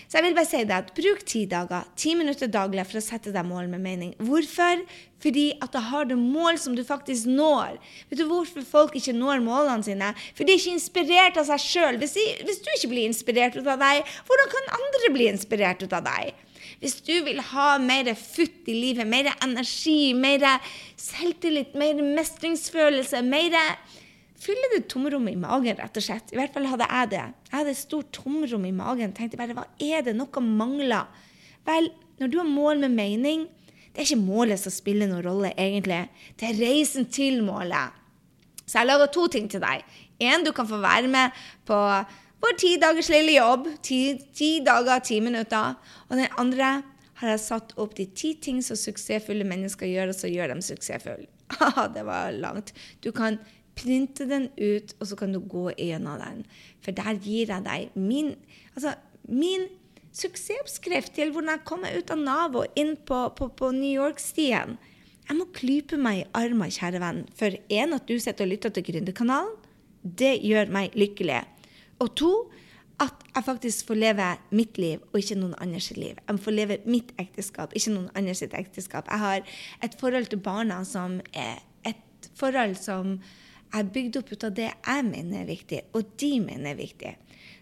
Så 0.10 0.18
jeg 0.18 0.26
vil 0.26 0.38
bare 0.40 0.50
si 0.50 0.64
det 0.66 0.74
at 0.74 0.88
bruk 0.98 1.20
ti 1.30 1.44
dager, 1.46 1.86
ti 1.94 2.16
minutter 2.18 2.50
daglig 2.50 2.82
for 2.90 2.98
å 2.98 3.04
sette 3.06 3.30
deg 3.30 3.46
mål 3.46 3.68
med 3.70 3.84
mening. 3.84 4.16
Hvorfor? 4.18 4.82
Fordi 5.22 5.44
at 5.62 5.76
da 5.76 5.84
har 5.86 6.08
du 6.10 6.16
mål 6.18 6.58
som 6.58 6.74
du 6.74 6.82
faktisk 6.88 7.30
når. 7.30 7.78
Vet 8.10 8.18
du 8.18 8.26
hvorfor 8.26 8.66
folk 8.66 8.98
ikke 8.98 9.14
når 9.14 9.44
målene 9.46 9.86
sine? 9.86 10.10
For 10.34 10.48
de 10.48 10.56
er 10.56 10.62
ikke 10.64 10.74
inspirert 10.80 11.38
av 11.38 11.46
seg 11.52 11.62
sjøl. 11.62 12.00
Hvis, 12.02 12.18
hvis, 12.42 12.62
du 12.66 12.72
ikke 12.74 12.90
blir 12.96 13.06
inspirert 13.12 13.60
ut 13.60 13.70
av 13.70 13.84
deg, 13.84 14.02
hvordan 14.26 14.52
kan 14.56 14.74
andre 14.80 15.14
bli 15.14 15.30
inspirert 15.30 15.86
ut 15.86 15.94
av 15.94 16.08
deg? 16.10 16.34
Hvis 16.82 16.98
du 17.06 17.14
vil 17.28 17.44
ha 17.52 17.70
mer 17.84 18.10
futt 18.18 18.66
i 18.72 18.80
livet, 18.80 19.06
mer 19.06 19.30
energi, 19.46 20.16
mer 20.18 20.48
selvtillit, 20.98 21.78
mer 21.78 22.02
mestringsfølelse, 22.18 23.22
mer 23.30 23.62
fyller 24.40 24.76
det 24.76 24.88
tomrommet 24.92 25.36
i 25.36 25.40
magen, 25.40 25.78
rett 25.80 26.00
og 26.00 26.06
slett. 26.06 26.34
I 26.34 26.40
hvert 26.40 26.56
fall 26.56 26.68
hadde 26.72 26.88
jeg 26.88 27.12
det. 27.14 27.24
Jeg 27.50 27.58
hadde 27.58 27.74
et 27.76 27.80
stort 27.80 28.12
tomrom 28.16 28.68
i 28.68 28.76
magen. 28.76 29.14
Tenkte 29.16 29.40
bare 29.40 29.56
hva 29.58 29.66
er 29.84 30.06
det? 30.06 30.16
Noe 30.18 30.44
mangler. 30.44 31.10
Vel, 31.68 31.90
når 32.22 32.32
du 32.32 32.38
har 32.42 32.50
mål 32.50 32.84
med 32.86 32.96
mening, 32.96 33.48
det 33.90 34.04
er 34.04 34.08
ikke 34.08 34.22
målet 34.22 34.62
som 34.62 34.74
spiller 34.74 35.10
noen 35.10 35.26
rolle, 35.26 35.52
egentlig. 35.60 36.06
Det 36.40 36.50
er 36.50 36.62
reisen 36.62 37.10
til 37.12 37.42
målet. 37.44 37.96
Så 38.64 38.80
jeg 38.80 38.90
laga 38.90 39.10
to 39.12 39.26
ting 39.34 39.50
til 39.52 39.64
deg. 39.64 39.84
En, 40.22 40.46
du 40.46 40.54
kan 40.56 40.68
få 40.70 40.78
være 40.84 41.10
med 41.12 41.36
på 41.68 41.78
vår 42.40 42.56
ti 42.62 42.76
dagers 42.80 43.10
lille 43.12 43.36
jobb. 43.36 43.68
Ti, 43.84 44.00
ti 44.36 44.52
dager, 44.66 45.02
ti 45.04 45.20
minutter. 45.26 45.76
Og 46.08 46.16
den 46.20 46.30
andre 46.40 46.78
har 47.20 47.34
jeg 47.34 47.44
satt 47.44 47.74
opp 47.82 47.98
de 47.98 48.06
ti 48.16 48.36
ting 48.40 48.62
som 48.64 48.80
suksessfulle 48.80 49.48
mennesker 49.48 49.90
gjør, 49.90 50.14
og 50.14 50.20
så 50.20 50.32
gjør 50.32 50.54
dem 50.54 50.64
suksessfulle. 50.64 51.28
det 51.96 52.06
var 52.08 52.32
langt. 52.38 52.72
Du 53.04 53.12
kan 53.16 53.40
printe 53.80 54.28
den 54.28 54.50
ut, 54.60 54.94
og 55.00 55.10
så 55.10 55.18
kan 55.20 55.34
du 55.34 55.40
gå 55.40 55.70
gjennom 55.78 56.20
den. 56.22 56.44
For 56.84 56.96
der 56.96 57.20
gir 57.24 57.54
jeg 57.54 57.66
deg 57.66 57.96
min, 57.96 58.34
altså, 58.76 58.96
min 59.24 59.68
suksessoppskrift 60.16 61.16
til 61.16 61.32
hvordan 61.34 61.54
jeg 61.56 61.66
kommer 61.70 61.96
ut 61.96 62.12
av 62.12 62.22
Nav 62.22 62.58
og 62.60 62.80
inn 62.80 62.96
på, 63.08 63.24
på, 63.38 63.50
på 63.56 63.72
New 63.76 63.92
York-stien. 63.92 64.78
Jeg 65.30 65.38
må 65.38 65.46
klype 65.54 66.00
meg 66.02 66.24
i 66.24 66.30
armen, 66.38 66.72
kjære 66.74 67.02
venn, 67.04 67.26
for 67.38 67.54
én, 67.70 67.94
at 67.94 68.08
du 68.10 68.16
sitter 68.18 68.48
og 68.48 68.54
lytter 68.56 68.74
til 68.74 68.88
Gründerkanalen. 68.88 69.52
Det 70.02 70.40
gjør 70.42 70.72
meg 70.74 70.96
lykkelig. 70.98 71.44
Og 72.02 72.16
to, 72.18 72.32
at 73.00 73.22
jeg 73.36 73.46
faktisk 73.46 73.88
får 73.88 74.00
leve 74.00 74.30
mitt 74.56 74.80
liv 74.82 75.04
og 75.12 75.20
ikke 75.22 75.38
noen 75.40 75.54
andres 75.64 75.92
liv. 75.96 76.18
Jeg 76.18 76.44
får 76.44 76.56
leve 76.56 76.80
mitt 76.90 77.14
ekteskap, 77.22 77.76
ikke 77.76 77.94
noen 77.94 78.10
andres 78.18 78.42
ekteskap. 78.44 79.08
Jeg 79.12 79.24
har 79.24 79.54
et 79.86 80.00
forhold 80.00 80.32
til 80.32 80.42
barna 80.44 80.82
som 80.88 81.20
er 81.32 81.62
et 81.88 82.32
forhold 82.40 82.76
som 82.80 83.20
er 83.76 83.92
bygd 83.94 84.20
opp 84.22 84.32
ut 84.34 84.46
av 84.48 84.56
det 84.58 84.70
jeg 84.70 85.06
mener 85.08 85.44
er 85.44 85.50
viktig, 85.50 85.82
og 85.94 86.14
de 86.22 86.32
mener 86.44 86.74
er 86.74 86.80
viktig. 86.80 87.14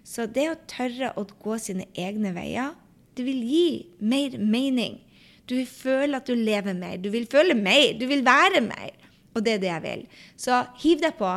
Så 0.08 0.28
det 0.32 0.46
å 0.52 0.60
tørre 0.70 1.12
å 1.20 1.26
gå 1.28 1.58
sine 1.60 1.88
egne 1.98 2.32
veier, 2.36 2.76
det 3.18 3.26
vil 3.28 3.42
gi 3.44 3.68
mer 4.00 4.38
mening. 4.40 5.02
Du 5.48 5.56
vil 5.56 5.68
føle 5.68 6.20
at 6.20 6.28
du 6.28 6.36
lever 6.36 6.76
mer. 6.78 6.98
Du 7.02 7.10
vil 7.12 7.28
føle 7.30 7.56
mer. 7.58 7.96
Du 8.00 8.06
vil 8.10 8.24
være 8.26 8.62
mer. 8.64 8.92
Og 9.36 9.44
det 9.46 9.58
er 9.58 9.62
det 9.64 9.72
jeg 9.72 9.84
vil. 9.86 10.04
Så 10.40 10.64
hiv 10.84 11.04
deg 11.04 11.16
på. 11.20 11.32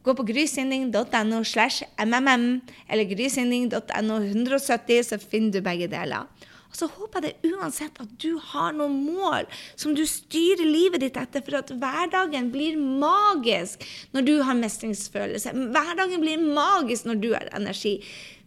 Gå 0.00 0.14
på 0.16 0.24
grysynding.no 0.30 1.42
slash 1.44 1.84
mmm 2.00 2.60
eller 2.88 3.04
grysynding.no 3.10 4.16
170, 4.24 5.02
så 5.04 5.18
finner 5.20 5.52
du 5.52 5.60
begge 5.64 5.90
deler. 5.92 6.24
Og 6.70 6.78
så 6.78 6.86
håper 6.86 7.26
jeg 7.26 7.34
det 7.42 7.50
uansett 7.50 7.96
at 8.02 8.10
du 8.22 8.36
har 8.52 8.74
noen 8.76 9.00
mål 9.08 9.48
som 9.74 9.94
du 9.96 10.04
styrer 10.06 10.62
livet 10.62 11.02
ditt 11.02 11.18
etter, 11.18 11.42
for 11.42 11.58
at 11.58 11.72
hverdagen 11.74 12.50
blir 12.54 12.78
magisk 12.78 13.82
når 14.14 14.26
du 14.28 14.34
har 14.46 14.58
mestringsfølelse. 14.58 15.54
Hverdagen 15.74 16.22
blir 16.22 16.42
magisk 16.42 17.08
når 17.10 17.22
du 17.24 17.32
har 17.34 17.50
energi. 17.58 17.96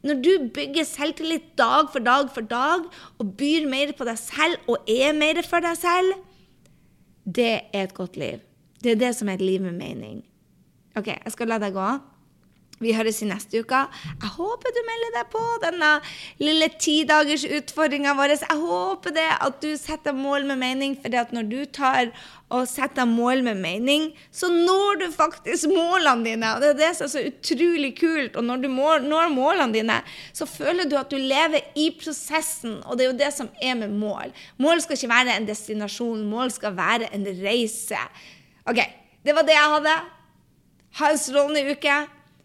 Når 0.03 0.19
du 0.23 0.31
bygger 0.55 0.87
selvtillit 0.87 1.51
dag 1.59 1.91
for 1.91 2.03
dag 2.03 2.31
for 2.35 2.47
dag 2.47 2.87
og 3.19 3.35
byr 3.39 3.67
mer 3.71 3.91
på 3.95 4.07
deg 4.07 4.19
selv 4.19 4.71
og 4.71 4.89
er 4.91 5.15
mer 5.15 5.43
for 5.47 5.63
deg 5.63 5.79
selv, 5.79 6.15
det 7.23 7.53
er 7.71 7.85
et 7.85 7.95
godt 7.95 8.19
liv. 8.19 8.39
Det 8.83 8.95
er 8.95 8.99
det 8.99 9.13
som 9.15 9.29
er 9.31 9.39
et 9.39 9.45
liv 9.45 9.63
med 9.63 9.79
mening. 9.79 10.23
OK, 10.99 11.07
jeg 11.11 11.35
skal 11.35 11.51
la 11.51 11.59
deg 11.59 11.75
gå. 11.75 11.91
Vi 12.83 12.93
høres 12.95 13.21
i 13.23 13.29
neste 13.29 13.63
uke. 13.63 13.81
Jeg 14.11 14.31
håper 14.35 14.75
du 14.75 14.81
melder 14.87 15.17
deg 15.17 15.31
på 15.33 15.43
denne 15.63 15.91
lille 16.43 16.69
tidagers 16.75 17.47
utfordringa 17.47 18.15
vår. 18.19 18.35
Jeg 18.43 18.61
håper 18.61 19.15
det 19.15 19.29
at 19.39 19.59
du 19.63 19.71
setter 19.79 20.15
mål 20.15 20.47
med 20.51 20.61
mening, 20.61 20.97
for 20.99 21.33
når 21.33 21.51
du 21.51 21.59
tar 21.65 22.11
og 22.53 22.67
setter 22.69 23.07
mål 23.09 23.41
med 23.45 23.57
mening, 23.57 24.09
så 24.31 24.49
når 24.51 24.99
du 25.01 25.05
faktisk 25.13 25.71
målene 25.71 26.27
dine. 26.27 26.51
Og 26.53 26.61
det 26.61 26.69
er 26.73 26.79
det 26.81 26.91
som 26.97 27.07
er 27.07 27.13
så 27.13 27.23
utrolig 27.31 27.93
kult. 27.97 28.37
Og 28.37 28.45
når 28.45 28.61
du 28.61 28.69
når 28.69 29.31
målene 29.33 29.73
dine, 29.73 29.99
så 30.37 30.45
føler 30.45 30.89
du 30.89 30.97
at 30.99 31.09
du 31.09 31.17
lever 31.17 31.65
i 31.79 31.89
prosessen, 31.97 32.81
og 32.85 32.97
det 32.97 33.05
er 33.05 33.11
jo 33.11 33.21
det 33.23 33.31
som 33.33 33.49
er 33.61 33.77
med 33.79 33.95
mål. 33.97 34.33
Mål 34.61 34.83
skal 34.83 34.99
ikke 34.99 35.13
være 35.15 35.37
en 35.37 35.49
destinasjon, 35.49 36.25
mål 36.29 36.53
skal 36.53 36.77
være 36.77 37.09
en 37.15 37.25
reise. 37.41 38.01
OK, 38.69 38.83
det 39.25 39.33
var 39.35 39.47
det 39.47 39.57
jeg 39.57 39.73
hadde. 39.77 39.95
Ha 40.99 41.09
en 41.09 41.17
strålende 41.17 41.73
uke. 41.73 41.95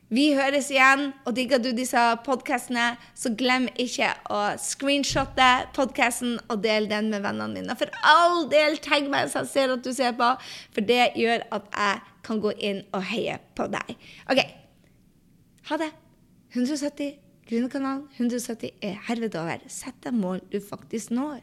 Vi 0.09 0.31
høres 0.33 0.71
igjen, 0.73 1.11
og 1.29 1.35
digger 1.37 1.61
du 1.61 1.69
disse 1.77 2.01
podkastene, 2.25 2.95
så 3.13 3.35
glem 3.37 3.67
ikke 3.77 4.09
å 4.33 4.41
screenshotte 4.57 5.49
podkasten 5.77 6.39
og 6.49 6.63
del 6.65 6.89
den 6.89 7.11
med 7.13 7.27
vennene 7.27 7.61
dine. 7.61 7.77
For 7.77 7.93
all 8.09 8.47
del, 8.49 8.79
tagg 8.81 9.11
meg 9.13 9.29
så 9.29 9.43
jeg 9.45 9.53
ser 9.53 9.75
at 9.77 9.85
du 9.85 9.93
ser 9.93 10.17
på, 10.17 10.31
for 10.73 10.89
det 10.89 11.11
gjør 11.21 11.45
at 11.59 11.69
jeg 11.75 12.01
kan 12.25 12.41
gå 12.41 12.55
inn 12.57 12.83
og 12.97 13.05
heie 13.11 13.37
på 13.59 13.69
deg. 13.73 13.95
OK. 14.33 14.45
Ha 15.69 15.81
det. 15.85 15.93
170 16.57 17.19
Gründerkanalen 17.49 18.09
170 18.17 18.81
er 18.85 18.97
herved 19.09 19.37
over. 19.41 19.63
Sett 19.73 19.97
deg 20.05 20.17
mål 20.17 20.41
du 20.53 20.59
faktisk 20.61 21.13
når. 21.17 21.41